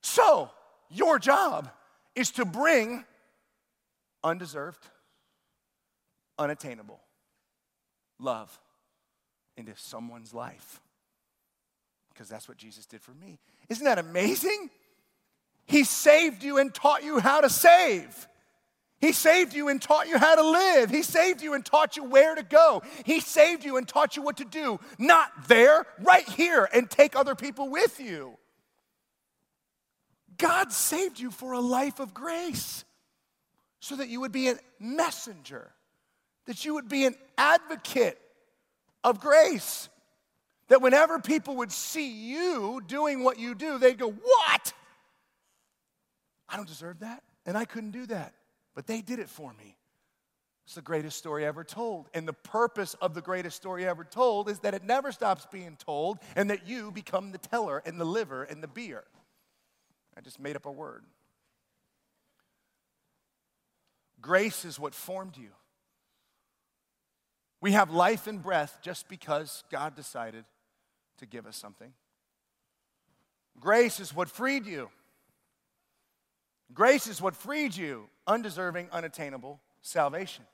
So, 0.00 0.50
your 0.88 1.18
job 1.18 1.70
is 2.14 2.30
to 2.30 2.46
bring 2.46 3.04
undeserved, 4.24 4.82
unattainable 6.38 7.00
love 8.18 8.58
into 9.58 9.72
someone's 9.76 10.32
life. 10.32 10.80
Because 12.14 12.30
that's 12.30 12.48
what 12.48 12.56
Jesus 12.56 12.86
did 12.86 13.02
for 13.02 13.12
me. 13.12 13.38
Isn't 13.68 13.84
that 13.84 13.98
amazing? 13.98 14.70
He 15.66 15.84
saved 15.84 16.42
you 16.42 16.56
and 16.56 16.72
taught 16.72 17.04
you 17.04 17.18
how 17.18 17.42
to 17.42 17.50
save. 17.50 18.26
He 19.02 19.10
saved 19.12 19.52
you 19.52 19.68
and 19.68 19.82
taught 19.82 20.06
you 20.06 20.16
how 20.16 20.36
to 20.36 20.48
live. 20.48 20.88
He 20.88 21.02
saved 21.02 21.42
you 21.42 21.54
and 21.54 21.66
taught 21.66 21.96
you 21.96 22.04
where 22.04 22.36
to 22.36 22.44
go. 22.44 22.84
He 23.04 23.18
saved 23.18 23.64
you 23.64 23.76
and 23.76 23.86
taught 23.86 24.16
you 24.16 24.22
what 24.22 24.36
to 24.36 24.44
do. 24.44 24.78
Not 24.96 25.48
there, 25.48 25.84
right 25.98 26.26
here, 26.26 26.68
and 26.72 26.88
take 26.88 27.16
other 27.16 27.34
people 27.34 27.68
with 27.68 27.98
you. 27.98 28.38
God 30.38 30.72
saved 30.72 31.18
you 31.18 31.32
for 31.32 31.52
a 31.52 31.58
life 31.60 31.98
of 31.98 32.14
grace 32.14 32.84
so 33.80 33.96
that 33.96 34.08
you 34.08 34.20
would 34.20 34.30
be 34.30 34.48
a 34.48 34.54
messenger, 34.78 35.72
that 36.46 36.64
you 36.64 36.74
would 36.74 36.88
be 36.88 37.04
an 37.04 37.16
advocate 37.36 38.20
of 39.02 39.18
grace. 39.18 39.88
That 40.68 40.80
whenever 40.80 41.18
people 41.18 41.56
would 41.56 41.72
see 41.72 42.08
you 42.08 42.80
doing 42.86 43.24
what 43.24 43.36
you 43.36 43.56
do, 43.56 43.78
they'd 43.78 43.98
go, 43.98 44.12
What? 44.12 44.72
I 46.48 46.56
don't 46.56 46.68
deserve 46.68 47.00
that, 47.00 47.24
and 47.44 47.58
I 47.58 47.64
couldn't 47.64 47.90
do 47.90 48.06
that. 48.06 48.32
But 48.74 48.86
they 48.86 49.00
did 49.00 49.18
it 49.18 49.28
for 49.28 49.52
me. 49.52 49.76
It's 50.64 50.74
the 50.74 50.82
greatest 50.82 51.18
story 51.18 51.44
ever 51.44 51.64
told. 51.64 52.08
And 52.14 52.26
the 52.26 52.32
purpose 52.32 52.94
of 52.94 53.14
the 53.14 53.20
greatest 53.20 53.56
story 53.56 53.86
ever 53.86 54.04
told 54.04 54.48
is 54.48 54.60
that 54.60 54.74
it 54.74 54.84
never 54.84 55.12
stops 55.12 55.46
being 55.50 55.76
told 55.76 56.18
and 56.36 56.50
that 56.50 56.66
you 56.66 56.90
become 56.92 57.32
the 57.32 57.38
teller 57.38 57.82
and 57.84 58.00
the 58.00 58.04
liver 58.04 58.44
and 58.44 58.62
the 58.62 58.68
beer. 58.68 59.04
I 60.16 60.20
just 60.20 60.38
made 60.38 60.56
up 60.56 60.66
a 60.66 60.72
word. 60.72 61.04
Grace 64.20 64.64
is 64.64 64.78
what 64.78 64.94
formed 64.94 65.36
you. 65.36 65.50
We 67.60 67.72
have 67.72 67.90
life 67.90 68.26
and 68.26 68.42
breath 68.42 68.78
just 68.82 69.08
because 69.08 69.64
God 69.70 69.96
decided 69.96 70.44
to 71.18 71.26
give 71.26 71.46
us 71.46 71.56
something. 71.56 71.92
Grace 73.60 74.00
is 74.00 74.14
what 74.14 74.28
freed 74.28 74.66
you. 74.66 74.90
Grace 76.72 77.06
is 77.06 77.20
what 77.20 77.36
freed 77.36 77.76
you, 77.76 78.08
undeserving, 78.26 78.88
unattainable 78.92 79.60
salvation. 79.82 80.44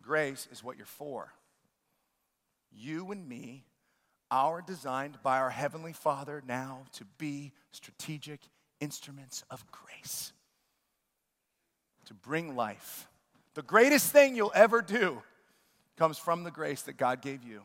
Grace 0.00 0.48
is 0.50 0.62
what 0.62 0.76
you're 0.76 0.86
for. 0.86 1.32
You 2.72 3.10
and 3.10 3.28
me 3.28 3.64
are 4.30 4.62
designed 4.62 5.18
by 5.22 5.38
our 5.38 5.50
Heavenly 5.50 5.92
Father 5.92 6.42
now 6.46 6.84
to 6.92 7.04
be 7.18 7.52
strategic 7.72 8.40
instruments 8.80 9.44
of 9.50 9.64
grace, 9.70 10.32
to 12.06 12.14
bring 12.14 12.56
life. 12.56 13.08
The 13.54 13.62
greatest 13.62 14.12
thing 14.12 14.36
you'll 14.36 14.52
ever 14.54 14.82
do 14.82 15.22
comes 15.96 16.18
from 16.18 16.44
the 16.44 16.50
grace 16.50 16.82
that 16.82 16.96
God 16.96 17.22
gave 17.22 17.42
you. 17.42 17.62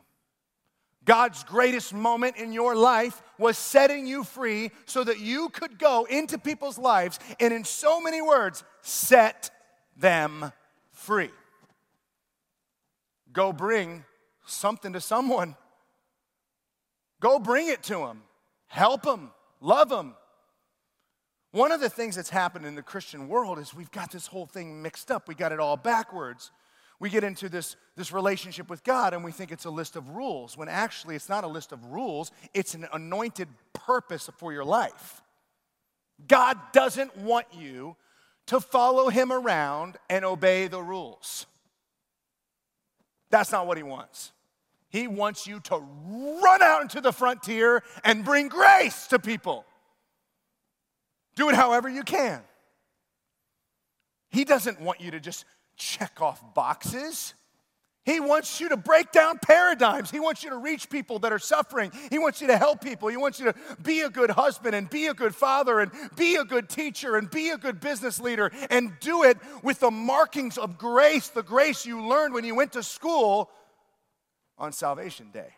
God's 1.04 1.44
greatest 1.44 1.94
moment 1.94 2.38
in 2.38 2.52
your 2.52 2.76
life 2.76 3.24
was 3.40 3.58
setting 3.58 4.06
you 4.06 4.24
free 4.24 4.72
so 4.86 5.04
that 5.04 5.20
you 5.20 5.50
could 5.50 5.80
go 5.80 6.06
into 6.06 6.38
people's 6.38 6.78
lives 6.78 7.20
and, 7.40 7.54
in 7.54 7.64
so 7.64 8.00
many 8.00 8.22
words, 8.22 8.64
set 8.82 9.50
them 9.98 10.52
free. 10.92 11.32
Go 13.34 13.52
bring 13.52 14.06
something 14.46 14.94
to 14.94 15.02
someone. 15.02 15.56
Go 17.20 17.40
bring 17.40 17.68
it 17.68 17.82
to 17.84 17.96
them. 17.96 18.22
Help 18.68 19.04
them. 19.04 19.32
Love 19.60 19.90
them. 19.90 20.16
One 21.52 21.72
of 21.72 21.82
the 21.82 21.90
things 21.90 22.16
that's 22.16 22.30
happened 22.30 22.66
in 22.66 22.76
the 22.76 22.82
Christian 22.82 23.28
world 23.28 23.60
is 23.60 23.74
we've 23.74 23.92
got 23.92 24.12
this 24.12 24.28
whole 24.28 24.46
thing 24.46 24.82
mixed 24.82 25.12
up. 25.12 25.28
We 25.28 25.36
got 25.36 25.52
it 25.52 25.60
all 25.60 25.78
backwards 25.78 26.52
we 27.02 27.10
get 27.10 27.24
into 27.24 27.50
this, 27.50 27.76
this 27.98 28.14
relationship 28.14 28.70
with 28.70 28.84
God 28.84 29.16
and 29.16 29.24
we 29.24 29.32
think 29.32 29.52
it's 29.52 29.66
a 29.66 29.72
list 29.72 29.96
of 29.96 30.10
rules, 30.10 30.56
when 30.56 30.70
actually 30.70 31.16
it's 31.16 31.30
not 31.30 31.44
a 31.44 31.48
list 31.48 31.72
of 31.72 31.84
rules, 31.86 32.32
it's 32.54 32.76
an 32.76 32.88
anointed 32.94 33.48
purpose 33.74 34.30
for 34.38 34.54
your 34.54 34.64
life. 34.64 35.24
God 36.28 36.60
doesn't 36.74 37.18
want 37.18 37.48
you 37.58 37.96
to 38.46 38.60
follow 38.60 39.10
Him 39.10 39.32
around 39.32 39.98
and 40.12 40.24
obey 40.24 40.68
the 40.68 40.80
rules. 40.80 41.48
That's 43.32 43.52
not 43.52 43.66
what 43.66 43.78
He 43.78 43.84
wants. 43.84 44.32
He 44.90 45.08
wants 45.08 45.48
you 45.48 45.60
to 45.62 45.78
run 45.80 46.62
out 46.62 46.84
into 46.84 47.02
the 47.02 47.12
frontier 47.12 47.82
and 48.04 48.24
bring 48.24 48.48
grace 48.48 49.08
to 49.08 49.18
people. 49.18 49.66
Do 51.36 51.50
it 51.50 51.56
however 51.56 51.90
you 51.90 52.04
can. 52.04 52.42
He 54.30 54.44
doesn't 54.44 54.80
want 54.80 55.02
you 55.02 55.10
to 55.12 55.20
just 55.20 55.46
check 55.82 56.22
off 56.22 56.54
boxes. 56.54 57.34
He 58.04 58.20
wants 58.20 58.60
you 58.60 58.70
to 58.70 58.78
break 58.78 59.12
down 59.12 59.38
paradigms. 59.39 60.10
He 60.10 60.20
wants 60.20 60.44
you 60.44 60.50
to 60.50 60.58
reach 60.58 60.89
people 60.89 61.20
that 61.20 61.32
are 61.32 61.39
suffering. 61.39 61.91
He 62.10 62.17
wants 62.17 62.41
you 62.41 62.48
to 62.48 62.58
help 62.58 62.82
people. 62.82 63.10
He 63.10 63.17
wants 63.17 63.39
you 63.39 63.46
to 63.46 63.56
be 63.84 64.02
a 64.02 64.10
good 64.10 64.32
husband 64.32 64.74
and 64.74 64.89
be 64.89 65.08
a 65.08 65.13
good 65.13 65.36
father 65.36 65.80
and 65.80 65.91
be 66.15 66.36
a 66.36 66.44
good 66.44 66.67
teacher 66.67 67.15
and 67.15 67.30
be 67.30 67.50
a 67.50 67.58
good 67.58 67.80
business 67.80 68.20
leader 68.20 68.52
and 68.72 68.94
do 69.00 69.24
it 69.24 69.38
with 69.62 69.80
the 69.80 69.91
markings 69.91 70.58
of 70.58 70.80
grace, 70.80 71.28
the 71.28 71.44
grace 71.44 71.86
you 71.86 72.08
learned 72.08 72.34
when 72.34 72.44
you 72.44 72.56
went 72.56 72.72
to 72.74 72.82
school 72.82 73.52
on 74.58 74.72
Salvation 74.72 75.30
Day. 75.32 75.54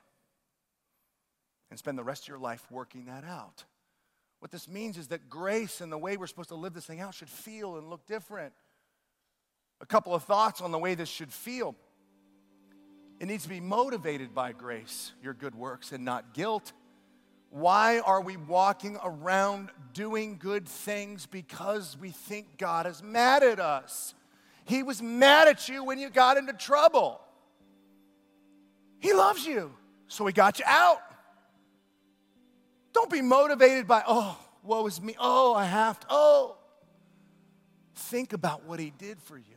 And 1.70 1.80
spend 1.80 1.98
the 1.98 2.04
rest 2.04 2.24
of 2.24 2.28
your 2.28 2.40
life 2.40 2.66
working 2.70 3.06
that 3.06 3.24
out. 3.24 3.64
What 4.40 4.52
this 4.52 4.68
means 4.68 4.98
is 4.98 5.08
that 5.08 5.30
grace 5.30 5.80
and 5.80 5.90
the 5.90 5.98
way 5.98 6.18
we're 6.18 6.28
supposed 6.28 6.50
to 6.50 6.56
live 6.56 6.74
this 6.74 6.86
thing 6.86 7.00
out 7.00 7.16
should 7.16 7.30
feel 7.30 7.78
and 7.78 7.90
look 7.90 8.06
different. 8.06 8.54
A 9.84 9.86
couple 9.86 10.16
of 10.16 10.24
thoughts 10.24 10.62
on 10.62 10.72
the 10.72 10.78
way 10.78 10.96
this 10.96 11.10
should 11.10 11.34
feel. 11.34 11.76
It 13.20 13.26
needs 13.26 13.44
to 13.44 13.50
be 13.50 13.60
motivated 13.60 14.34
by 14.34 14.54
grace, 14.54 15.12
your 15.22 15.34
good 15.34 15.54
works, 15.54 15.92
and 15.92 16.06
not 16.06 16.34
guilt. 16.34 16.72
Why 17.50 18.00
are 18.00 18.22
we 18.22 18.38
walking 18.38 18.98
around 19.04 19.72
doing 19.92 20.38
good 20.38 20.70
things? 20.70 21.26
Because 21.26 21.98
we 22.00 22.12
think 22.12 22.58
God 22.58 22.88
is 22.88 23.04
mad 23.04 23.44
at 23.44 23.60
us. 23.60 24.16
He 24.64 24.84
was 24.84 25.02
mad 25.02 25.50
at 25.50 25.68
you 25.68 25.84
when 25.84 26.00
you 26.00 26.10
got 26.10 26.38
into 26.38 26.54
trouble. 26.54 27.20
He 29.02 29.12
loves 29.12 29.46
you, 29.46 29.74
so 30.08 30.26
He 30.26 30.32
got 30.32 30.60
you 30.60 30.66
out. 30.66 31.02
Don't 32.94 33.10
be 33.10 33.22
motivated 33.22 33.86
by, 33.86 34.02
oh, 34.08 34.38
woe 34.64 34.88
is 34.88 35.02
me. 35.02 35.14
Oh, 35.20 35.54
I 35.54 35.66
have 35.66 36.00
to. 36.00 36.08
Oh. 36.10 36.56
Think 37.96 38.32
about 38.32 38.64
what 38.64 38.80
He 38.80 38.94
did 38.98 39.22
for 39.22 39.38
you 39.38 39.53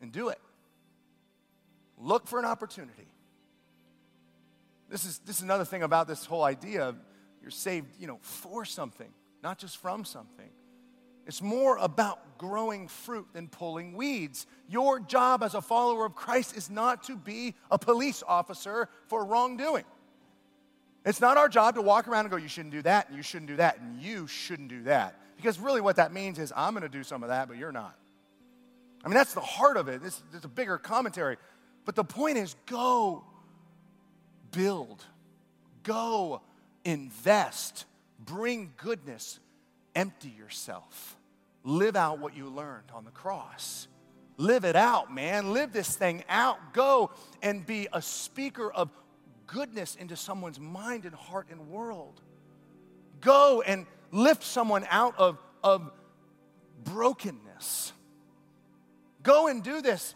and 0.00 0.12
do 0.12 0.28
it. 0.28 0.40
Look 1.98 2.26
for 2.26 2.38
an 2.38 2.44
opportunity. 2.44 3.08
This 4.88 5.04
is, 5.04 5.18
this 5.20 5.36
is 5.36 5.42
another 5.42 5.64
thing 5.64 5.82
about 5.82 6.08
this 6.08 6.24
whole 6.24 6.44
idea 6.44 6.94
you're 7.42 7.50
saved, 7.50 7.88
you 7.98 8.06
know, 8.06 8.18
for 8.22 8.64
something, 8.64 9.08
not 9.42 9.58
just 9.58 9.76
from 9.78 10.04
something. 10.04 10.48
It's 11.26 11.42
more 11.42 11.76
about 11.76 12.38
growing 12.38 12.88
fruit 12.88 13.26
than 13.34 13.48
pulling 13.48 13.92
weeds. 13.92 14.46
Your 14.68 14.98
job 14.98 15.42
as 15.42 15.54
a 15.54 15.60
follower 15.60 16.06
of 16.06 16.14
Christ 16.14 16.56
is 16.56 16.70
not 16.70 17.04
to 17.04 17.16
be 17.16 17.54
a 17.70 17.78
police 17.78 18.22
officer 18.26 18.88
for 19.08 19.24
wrongdoing. 19.24 19.84
It's 21.04 21.20
not 21.20 21.36
our 21.36 21.48
job 21.48 21.74
to 21.74 21.82
walk 21.82 22.08
around 22.08 22.24
and 22.24 22.30
go, 22.30 22.36
you 22.38 22.48
shouldn't 22.48 22.72
do 22.72 22.82
that, 22.82 23.08
and 23.08 23.16
you 23.16 23.22
shouldn't 23.22 23.48
do 23.48 23.56
that, 23.56 23.78
and 23.78 24.00
you 24.00 24.26
shouldn't 24.26 24.68
do 24.68 24.82
that. 24.84 25.20
Because 25.36 25.58
really, 25.58 25.80
what 25.80 25.96
that 25.96 26.12
means 26.12 26.38
is, 26.38 26.52
I'm 26.56 26.72
going 26.72 26.82
to 26.82 26.88
do 26.88 27.04
some 27.04 27.22
of 27.22 27.28
that, 27.28 27.46
but 27.48 27.56
you're 27.56 27.72
not. 27.72 27.94
I 29.04 29.08
mean, 29.08 29.14
that's 29.14 29.34
the 29.34 29.40
heart 29.40 29.76
of 29.76 29.88
it. 29.88 30.02
This, 30.02 30.22
is 30.34 30.44
a 30.44 30.48
bigger 30.48 30.78
commentary. 30.78 31.36
But 31.84 31.94
the 31.94 32.04
point 32.04 32.36
is 32.36 32.54
go 32.66 33.24
build, 34.50 35.04
go 35.82 36.42
invest, 36.84 37.84
bring 38.18 38.72
goodness, 38.76 39.38
empty 39.94 40.28
yourself, 40.36 41.16
live 41.64 41.96
out 41.96 42.18
what 42.18 42.36
you 42.36 42.48
learned 42.48 42.90
on 42.94 43.04
the 43.04 43.10
cross. 43.10 43.88
live 44.36 44.64
it 44.64 44.76
out, 44.76 45.12
man. 45.12 45.52
Live 45.52 45.72
this 45.72 45.96
thing 45.96 46.22
out. 46.28 46.72
Go 46.72 47.10
and 47.42 47.66
be 47.66 47.88
a 47.92 48.00
speaker 48.00 48.70
of 48.70 48.90
goodness 49.46 49.96
into 49.96 50.14
someone's 50.16 50.60
mind 50.60 51.04
and 51.04 51.14
heart 51.14 51.48
and 51.50 51.68
world. 51.68 52.20
Go 53.20 53.62
and 53.62 53.86
lift 54.12 54.44
someone 54.44 54.86
out 54.90 55.14
of, 55.18 55.38
of 55.64 55.90
brokenness. 56.84 57.92
Go 59.28 59.48
and 59.48 59.62
do 59.62 59.82
this. 59.82 60.14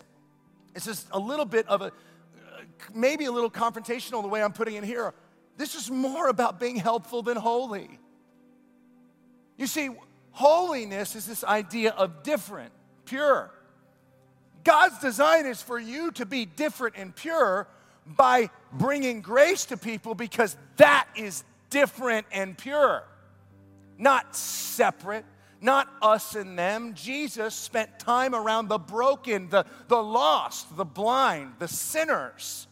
It's 0.74 0.86
just 0.86 1.06
a 1.10 1.18
little 1.18 1.44
bit 1.44 1.68
of 1.68 1.82
a, 1.82 1.92
maybe 2.94 3.26
a 3.26 3.30
little 3.30 3.50
confrontational 3.50 4.22
the 4.22 4.28
way 4.28 4.42
I'm 4.42 4.54
putting 4.54 4.74
it 4.76 4.84
here. 4.84 5.12
This 5.58 5.74
is 5.74 5.90
more 5.90 6.30
about 6.30 6.58
being 6.58 6.76
helpful 6.76 7.20
than 7.20 7.36
holy. 7.36 7.98
You 9.58 9.66
see, 9.66 9.90
holiness 10.30 11.14
is 11.14 11.26
this 11.26 11.44
idea 11.44 11.90
of 11.90 12.22
different, 12.22 12.72
pure. 13.04 13.50
God's 14.64 14.98
design 15.00 15.44
is 15.44 15.60
for 15.60 15.78
you 15.78 16.12
to 16.12 16.24
be 16.24 16.46
different 16.46 16.96
and 16.96 17.14
pure 17.14 17.68
by 18.06 18.48
bringing 18.72 19.20
grace 19.20 19.66
to 19.66 19.76
people 19.76 20.14
because 20.14 20.56
that 20.78 21.06
is 21.16 21.44
different 21.68 22.26
and 22.32 22.56
pure, 22.56 23.04
not 23.98 24.34
separate, 24.34 25.26
not 25.62 25.88
us 26.02 26.34
and 26.34 26.58
them. 26.58 26.94
Jesus 26.94 27.54
spent 27.54 27.98
time 27.98 28.34
around 28.34 28.68
the 28.68 28.78
broken, 28.78 29.48
the, 29.48 29.64
the 29.88 30.02
lost, 30.02 30.76
the 30.76 30.84
blind, 30.84 31.54
the 31.58 31.68
sinners. 31.68 32.66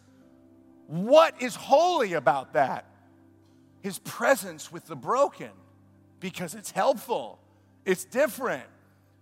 What 0.87 1.41
is 1.41 1.55
holy 1.55 2.13
about 2.13 2.53
that? 2.53 2.85
His 3.81 3.97
presence 3.99 4.71
with 4.71 4.85
the 4.85 4.95
broken 4.95 5.51
because 6.19 6.53
it's 6.53 6.71
helpful, 6.71 7.39
it's 7.85 8.05
different. 8.05 8.63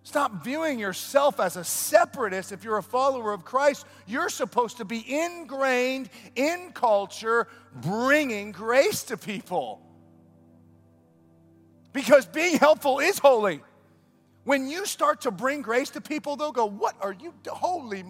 Stop 0.03 0.43
viewing 0.43 0.80
yourself 0.80 1.39
as 1.39 1.55
a 1.55 1.63
separatist 1.63 2.51
if 2.51 2.63
you're 2.63 2.78
a 2.78 2.84
follower 2.84 3.34
of 3.34 3.45
Christ. 3.45 3.86
You're 4.07 4.30
supposed 4.30 4.78
to 4.78 4.86
be 4.86 5.03
ingrained 5.07 6.09
in 6.36 6.72
culture, 6.74 7.47
bringing 7.76 8.51
grace 8.51 9.03
to 9.03 9.17
people. 9.17 9.82
Because 11.99 12.25
being 12.25 12.57
helpful 12.57 12.99
is 12.99 13.19
holy. 13.19 13.59
When 14.45 14.69
you 14.69 14.85
start 14.85 15.19
to 15.21 15.31
bring 15.31 15.61
grace 15.61 15.89
to 15.89 15.99
people, 15.99 16.37
they'll 16.37 16.53
go, 16.53 16.65
What 16.65 16.95
are 17.01 17.11
you, 17.11 17.33
holy, 17.45 18.05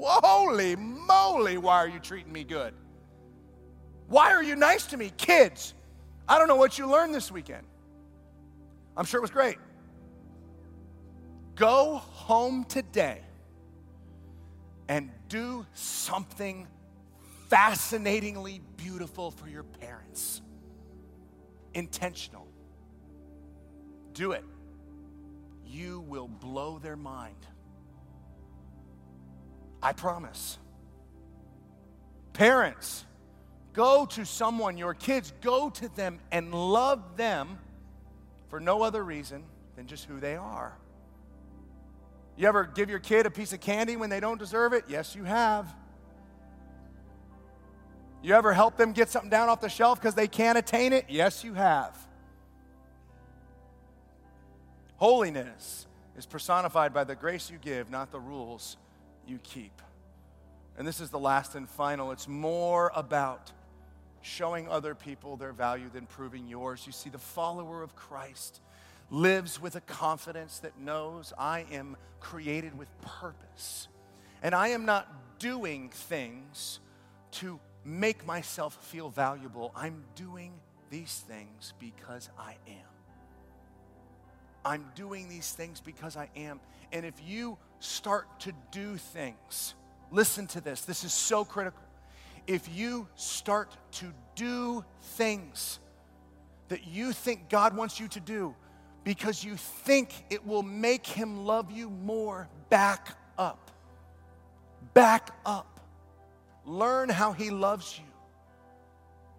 holy 0.00 0.76
moly, 0.76 1.58
why 1.58 1.76
are 1.76 1.86
you 1.86 1.98
treating 1.98 2.32
me 2.32 2.42
good? 2.42 2.72
Why 4.08 4.32
are 4.32 4.42
you 4.42 4.56
nice 4.56 4.86
to 4.86 4.96
me? 4.96 5.12
Kids, 5.18 5.74
I 6.26 6.38
don't 6.38 6.48
know 6.48 6.56
what 6.56 6.78
you 6.78 6.90
learned 6.90 7.14
this 7.14 7.30
weekend. 7.30 7.66
I'm 8.96 9.04
sure 9.04 9.18
it 9.18 9.20
was 9.20 9.30
great. 9.30 9.58
Go 11.54 11.98
home 11.98 12.64
today 12.64 13.20
and 14.88 15.10
do 15.28 15.66
something 15.74 16.66
fascinatingly 17.50 18.62
beautiful 18.78 19.30
for 19.30 19.48
your 19.48 19.64
parents. 19.64 20.40
Intentional. 21.74 22.48
Do 24.14 24.32
it. 24.32 24.44
You 25.66 26.00
will 26.00 26.28
blow 26.28 26.78
their 26.78 26.96
mind. 26.96 27.36
I 29.82 29.92
promise. 29.92 30.58
Parents, 32.32 33.04
go 33.72 34.06
to 34.06 34.24
someone, 34.24 34.78
your 34.78 34.94
kids, 34.94 35.32
go 35.42 35.68
to 35.68 35.94
them 35.94 36.20
and 36.32 36.54
love 36.54 37.16
them 37.16 37.58
for 38.48 38.60
no 38.60 38.82
other 38.82 39.04
reason 39.04 39.44
than 39.76 39.86
just 39.86 40.04
who 40.06 40.20
they 40.20 40.36
are. 40.36 40.76
You 42.36 42.48
ever 42.48 42.64
give 42.64 42.90
your 42.90 42.98
kid 42.98 43.26
a 43.26 43.30
piece 43.30 43.52
of 43.52 43.60
candy 43.60 43.96
when 43.96 44.10
they 44.10 44.20
don't 44.20 44.38
deserve 44.38 44.72
it? 44.72 44.84
Yes, 44.88 45.14
you 45.14 45.24
have. 45.24 45.72
You 48.22 48.34
ever 48.34 48.52
help 48.52 48.76
them 48.76 48.92
get 48.92 49.10
something 49.10 49.30
down 49.30 49.48
off 49.48 49.60
the 49.60 49.68
shelf 49.68 50.00
because 50.00 50.14
they 50.14 50.28
can't 50.28 50.56
attain 50.56 50.92
it? 50.92 51.06
Yes, 51.08 51.44
you 51.44 51.54
have. 51.54 51.96
Holiness 54.96 55.86
is 56.16 56.26
personified 56.26 56.94
by 56.94 57.04
the 57.04 57.14
grace 57.14 57.50
you 57.50 57.58
give, 57.58 57.90
not 57.90 58.10
the 58.10 58.20
rules 58.20 58.76
you 59.26 59.38
keep. 59.42 59.82
And 60.76 60.86
this 60.86 61.00
is 61.00 61.10
the 61.10 61.18
last 61.18 61.54
and 61.54 61.68
final. 61.68 62.12
It's 62.12 62.28
more 62.28 62.92
about 62.94 63.52
showing 64.22 64.68
other 64.68 64.94
people 64.94 65.36
their 65.36 65.52
value 65.52 65.90
than 65.92 66.06
proving 66.06 66.48
yours. 66.48 66.84
You 66.86 66.92
see, 66.92 67.10
the 67.10 67.18
follower 67.18 67.82
of 67.82 67.94
Christ 67.94 68.60
lives 69.10 69.60
with 69.60 69.76
a 69.76 69.80
confidence 69.82 70.60
that 70.60 70.78
knows 70.78 71.32
I 71.38 71.66
am 71.70 71.96
created 72.20 72.76
with 72.76 72.88
purpose. 73.02 73.88
And 74.42 74.54
I 74.54 74.68
am 74.68 74.84
not 74.84 75.38
doing 75.38 75.90
things 75.90 76.80
to 77.32 77.60
make 77.84 78.26
myself 78.26 78.82
feel 78.86 79.10
valuable. 79.10 79.72
I'm 79.76 80.04
doing 80.14 80.52
these 80.90 81.22
things 81.28 81.74
because 81.78 82.30
I 82.38 82.56
am. 82.66 82.93
I'm 84.64 84.90
doing 84.94 85.28
these 85.28 85.52
things 85.52 85.80
because 85.80 86.16
I 86.16 86.28
am. 86.36 86.60
And 86.92 87.04
if 87.04 87.14
you 87.24 87.58
start 87.80 88.40
to 88.40 88.52
do 88.70 88.96
things, 88.96 89.74
listen 90.10 90.46
to 90.48 90.60
this, 90.60 90.82
this 90.82 91.04
is 91.04 91.12
so 91.12 91.44
critical. 91.44 91.82
If 92.46 92.68
you 92.74 93.08
start 93.14 93.76
to 93.92 94.06
do 94.34 94.84
things 95.02 95.78
that 96.68 96.86
you 96.86 97.12
think 97.12 97.48
God 97.48 97.76
wants 97.76 97.98
you 98.00 98.08
to 98.08 98.20
do, 98.20 98.54
because 99.02 99.44
you 99.44 99.56
think 99.56 100.24
it 100.30 100.46
will 100.46 100.62
make 100.62 101.06
him 101.06 101.44
love 101.44 101.70
you 101.70 101.90
more, 101.90 102.48
back 102.70 103.16
up. 103.38 103.70
Back 104.94 105.30
up. 105.44 105.80
Learn 106.64 107.10
how 107.10 107.32
he 107.32 107.50
loves 107.50 107.98
you. 107.98 108.10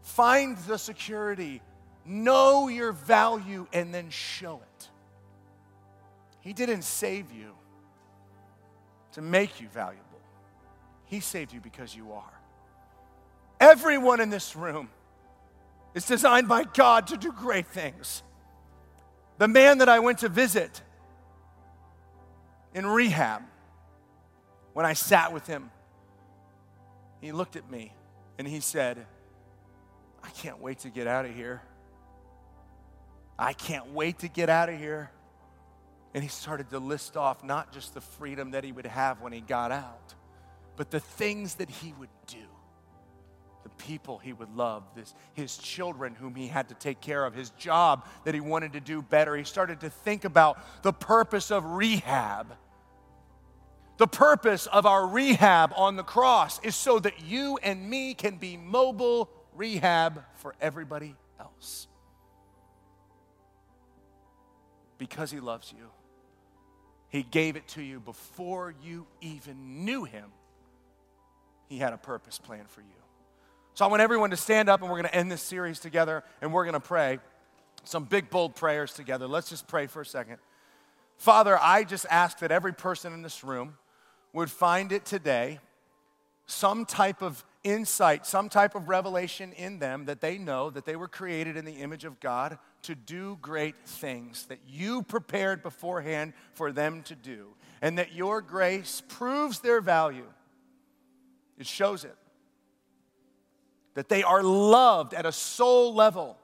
Find 0.03 0.57
the 0.59 0.77
security. 0.77 1.61
Know 2.05 2.67
your 2.67 2.91
value 2.91 3.65
and 3.73 3.93
then 3.93 4.11
show 4.11 4.61
it. 4.61 4.89
He 6.45 6.53
didn't 6.53 6.83
save 6.83 7.31
you 7.31 7.53
to 9.13 9.21
make 9.21 9.59
you 9.59 9.67
valuable, 9.67 10.21
He 11.05 11.19
saved 11.19 11.51
you 11.51 11.59
because 11.59 11.93
you 11.95 12.13
are. 12.13 12.33
Everyone 13.59 14.21
in 14.21 14.29
this 14.29 14.55
room 14.55 14.89
is 15.95 16.05
designed 16.05 16.47
by 16.47 16.65
God 16.65 17.07
to 17.07 17.17
do 17.17 17.31
great 17.31 17.65
things. 17.65 18.21
The 19.39 19.47
man 19.47 19.79
that 19.79 19.89
I 19.89 19.99
went 19.99 20.19
to 20.19 20.29
visit 20.29 20.81
in 22.75 22.85
rehab, 22.85 23.41
when 24.73 24.85
I 24.85 24.93
sat 24.93 25.33
with 25.33 25.47
him, 25.47 25.71
he 27.21 27.31
looked 27.31 27.55
at 27.55 27.71
me 27.71 27.93
and 28.37 28.47
he 28.47 28.59
said, 28.59 29.05
I 30.21 30.29
can't 30.29 30.59
wait 30.59 30.79
to 30.79 30.89
get 30.89 31.07
out 31.07 31.25
of 31.25 31.33
here. 31.33 31.61
I 33.39 33.53
can't 33.53 33.93
wait 33.93 34.19
to 34.19 34.27
get 34.27 34.49
out 34.49 34.69
of 34.69 34.77
here. 34.77 35.09
And 36.15 36.23
he 36.23 36.29
started 36.29 36.69
to 36.69 36.79
list 36.79 37.17
off 37.17 37.43
not 37.43 37.73
just 37.73 37.93
the 37.93 37.99
freedom 37.99 38.51
that 38.51 38.63
he 38.63 38.71
would 38.71 38.85
have 38.85 39.21
when 39.21 39.33
he 39.33 39.41
got 39.41 39.71
out, 39.71 40.15
but 40.77 40.89
the 40.89 41.01
things 41.01 41.55
that 41.55 41.69
he 41.69 41.93
would 41.99 42.09
do 42.25 42.37
the 43.63 43.69
people 43.83 44.19
he 44.19 44.31
would 44.31 44.55
love, 44.55 44.83
this, 44.95 45.15
his 45.33 45.57
children 45.57 46.13
whom 46.13 46.35
he 46.35 46.45
had 46.45 46.69
to 46.69 46.75
take 46.75 47.01
care 47.01 47.25
of, 47.25 47.33
his 47.33 47.49
job 47.51 48.05
that 48.23 48.35
he 48.35 48.39
wanted 48.39 48.73
to 48.73 48.79
do 48.79 49.01
better. 49.01 49.35
He 49.35 49.43
started 49.43 49.79
to 49.79 49.89
think 49.89 50.23
about 50.23 50.83
the 50.83 50.93
purpose 50.93 51.49
of 51.49 51.65
rehab. 51.65 52.55
The 53.97 54.05
purpose 54.05 54.67
of 54.67 54.85
our 54.85 55.07
rehab 55.07 55.73
on 55.75 55.95
the 55.95 56.03
cross 56.03 56.63
is 56.63 56.75
so 56.75 56.99
that 56.99 57.23
you 57.25 57.57
and 57.63 57.89
me 57.89 58.13
can 58.13 58.37
be 58.37 58.55
mobile 58.55 59.31
rehab 59.55 60.23
for 60.35 60.53
everybody 60.61 61.15
else. 61.39 61.87
Because 64.99 65.31
he 65.31 65.39
loves 65.39 65.73
you, 65.75 65.89
he 67.15 67.23
gave 67.23 67.55
it 67.55 67.65
to 67.69 67.81
you 67.81 68.01
before 68.01 68.75
you 68.83 69.07
even 69.21 69.85
knew 69.85 70.03
him. 70.03 70.25
He 71.69 71.77
had 71.77 71.93
a 71.93 71.97
purpose 71.97 72.37
plan 72.37 72.65
for 72.67 72.81
you. 72.81 72.87
So 73.73 73.85
I 73.85 73.87
want 73.87 74.01
everyone 74.01 74.31
to 74.31 74.37
stand 74.37 74.67
up 74.67 74.81
and 74.81 74.89
we're 74.89 74.97
going 74.97 75.09
to 75.09 75.15
end 75.15 75.31
this 75.31 75.41
series 75.41 75.79
together 75.79 76.25
and 76.41 76.51
we're 76.51 76.65
going 76.65 76.73
to 76.73 76.79
pray 76.81 77.19
some 77.85 78.03
big, 78.03 78.29
bold 78.29 78.55
prayers 78.55 78.91
together. 78.91 79.27
Let's 79.27 79.49
just 79.49 79.65
pray 79.65 79.87
for 79.87 80.01
a 80.01 80.05
second. 80.05 80.39
Father, 81.17 81.57
I 81.57 81.85
just 81.85 82.05
ask 82.09 82.39
that 82.39 82.51
every 82.51 82.73
person 82.73 83.13
in 83.13 83.21
this 83.21 83.45
room 83.45 83.77
would 84.33 84.51
find 84.51 84.91
it 84.91 85.05
today 85.05 85.59
some 86.47 86.85
type 86.85 87.21
of 87.21 87.45
insight, 87.63 88.25
some 88.25 88.49
type 88.49 88.75
of 88.75 88.89
revelation 88.89 89.53
in 89.53 89.79
them 89.79 90.05
that 90.05 90.19
they 90.19 90.37
know 90.37 90.69
that 90.69 90.85
they 90.85 90.97
were 90.97 91.07
created 91.07 91.55
in 91.55 91.63
the 91.63 91.75
image 91.75 92.03
of 92.03 92.19
God 92.19 92.57
to 92.85 92.95
do 92.95 93.37
great 93.41 93.75
things 93.85 94.45
that 94.47 94.59
you 94.67 95.03
prepared 95.03 95.61
beforehand 95.61 96.33
for 96.53 96.71
them 96.71 97.03
to 97.03 97.15
do, 97.15 97.49
and 97.81 97.97
that 97.97 98.13
your 98.13 98.41
grace 98.41 99.01
proves 99.07 99.59
their 99.59 99.81
value. 99.81 100.27
It 101.57 101.67
shows 101.67 102.03
it 102.03 102.15
that 103.95 104.09
they 104.09 104.23
are 104.23 104.43
loved 104.43 105.13
at 105.13 105.25
a 105.25 105.31
soul 105.31 105.93
level, 105.93 106.37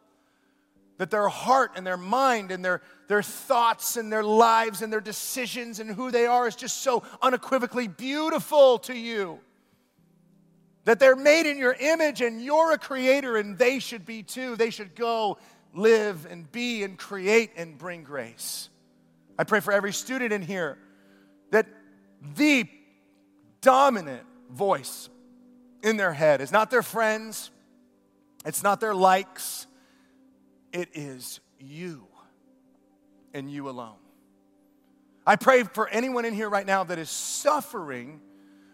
that 0.98 1.12
their 1.12 1.28
heart 1.28 1.72
and 1.76 1.86
their 1.86 1.98
mind 1.98 2.50
and 2.50 2.66
their, 2.66 2.82
their 3.08 3.22
thoughts 3.22 3.98
and 3.98 4.12
their 4.12 4.24
lives 4.24 4.82
and 4.82 4.92
their 4.92 5.02
decisions 5.02 5.80
and 5.80 5.92
who 5.92 6.12
they 6.12 6.26
are 6.26 6.48
is 6.48 6.56
just 6.56 6.78
so 6.78 7.04
unequivocally 7.22 7.88
beautiful 7.88 8.80
to 8.80 8.98
you. 8.98 9.40
That 10.86 11.00
they're 11.00 11.16
made 11.16 11.46
in 11.46 11.58
your 11.58 11.74
image 11.74 12.22
and 12.22 12.42
you're 12.42 12.72
a 12.72 12.78
creator 12.78 13.38
and 13.38 13.58
they 13.58 13.80
should 13.80 14.06
be 14.06 14.24
too. 14.24 14.56
They 14.56 14.72
should 14.72 14.96
go 14.96 15.38
live 15.74 16.28
and 16.30 16.52
be 16.52 16.84
and 16.84 16.98
create 16.98 17.52
and 17.56 17.78
bring 17.78 18.04
grace. 18.04 18.70
I 19.38 19.44
pray 19.44 19.60
for 19.60 19.72
every 19.72 19.94
student 19.94 20.34
in 20.34 20.42
here 20.42 20.78
that 21.52 21.68
the 22.36 22.68
dominant 23.62 24.24
voice 24.50 25.10
in 25.84 25.98
their 25.98 26.14
head 26.14 26.42
is 26.42 26.52
not 26.52 26.70
their 26.70 26.84
friends, 26.84 27.52
it's 28.46 28.64
not 28.64 28.80
their 28.80 28.94
likes, 28.94 29.68
it 30.72 30.90
is 30.94 31.40
you 31.60 32.08
and 33.34 33.52
you 33.52 33.70
alone. 33.70 33.96
I 35.26 35.36
pray 35.36 35.64
for 35.64 35.88
anyone 35.88 36.26
in 36.26 36.34
here 36.34 36.50
right 36.50 36.66
now 36.66 36.84
that 36.84 36.98
is 36.98 37.10
suffering 37.10 38.22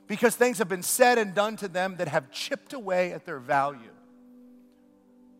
because 0.08 0.36
things 0.36 0.60
have 0.60 0.70
been 0.70 0.84
said 0.84 1.18
and 1.18 1.34
done 1.34 1.58
to 1.58 1.68
them 1.68 1.98
that 1.98 2.08
have 2.08 2.32
chipped 2.32 2.74
away 2.74 3.12
at 3.12 3.26
their 3.26 3.40
value. 3.40 3.92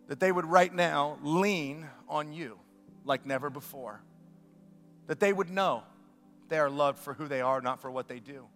That 0.08 0.20
they 0.20 0.32
would 0.32 0.46
right 0.46 0.74
now 0.74 1.18
lean 1.22 1.88
on 2.08 2.32
you 2.32 2.58
like 3.04 3.26
never 3.26 3.50
before. 3.50 4.02
That 5.08 5.20
they 5.20 5.34
would 5.34 5.50
know 5.50 5.84
they 6.50 6.60
are 6.60 6.70
loved 6.70 7.00
for 7.00 7.14
who 7.14 7.28
they 7.28 7.42
are, 7.42 7.62
not 7.62 7.82
for 7.82 7.92
what 7.92 8.08
they 8.08 8.20
do. 8.20 8.48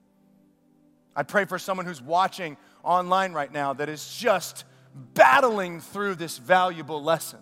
I 1.15 1.23
pray 1.23 1.45
for 1.45 1.59
someone 1.59 1.85
who's 1.85 2.01
watching 2.01 2.57
online 2.83 3.33
right 3.33 3.51
now 3.51 3.73
that 3.73 3.89
is 3.89 4.15
just 4.17 4.63
battling 5.13 5.81
through 5.81 6.15
this 6.15 6.37
valuable 6.37 7.03
lesson. 7.03 7.39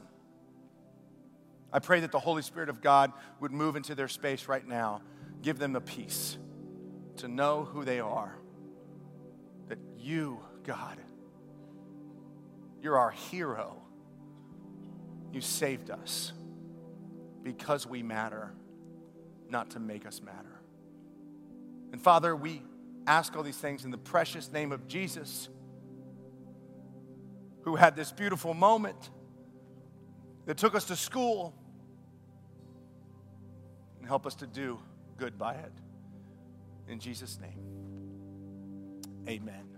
I 1.72 1.80
pray 1.80 2.00
that 2.00 2.12
the 2.12 2.20
Holy 2.20 2.42
Spirit 2.42 2.70
of 2.70 2.82
God 2.82 3.14
would 3.40 3.52
move 3.52 3.76
into 3.76 3.94
their 3.94 4.08
space 4.08 4.48
right 4.48 4.68
now, 4.68 5.02
give 5.42 5.60
them 5.60 5.74
the 5.74 5.82
peace 5.82 6.38
to 7.18 7.28
know 7.28 7.64
who 7.64 7.86
they 7.86 8.00
are. 8.00 8.36
That 9.68 9.78
you, 9.98 10.40
God, 10.64 10.98
you're 12.82 12.98
our 12.98 13.12
hero. 13.12 13.84
You 15.32 15.42
saved 15.42 15.90
us 15.92 16.34
because 17.44 17.88
we 17.88 18.04
matter, 18.04 18.52
not 19.50 19.72
to 19.72 19.80
make 19.80 20.06
us 20.06 20.22
matter. 20.22 20.60
And 21.92 22.02
Father, 22.02 22.36
we 22.36 22.62
ask 23.08 23.36
all 23.36 23.44
these 23.44 23.58
things 23.58 23.86
in 23.86 23.92
the 23.92 23.98
precious 23.98 24.52
name 24.52 24.72
of 24.72 24.88
Jesus, 24.88 25.50
who 27.62 27.76
had 27.76 27.96
this 27.96 28.12
beautiful 28.12 28.54
moment 28.54 29.10
that 30.46 30.58
took 30.58 30.76
us 30.76 30.86
to 30.86 30.96
school 30.96 31.54
and 34.00 34.08
help 34.08 34.26
us 34.26 34.36
to 34.36 34.48
do 34.48 34.80
good 35.18 35.38
by 35.38 35.54
it. 35.54 35.72
In 36.88 37.00
Jesus' 37.00 37.40
name, 37.40 37.60
amen. 39.28 39.69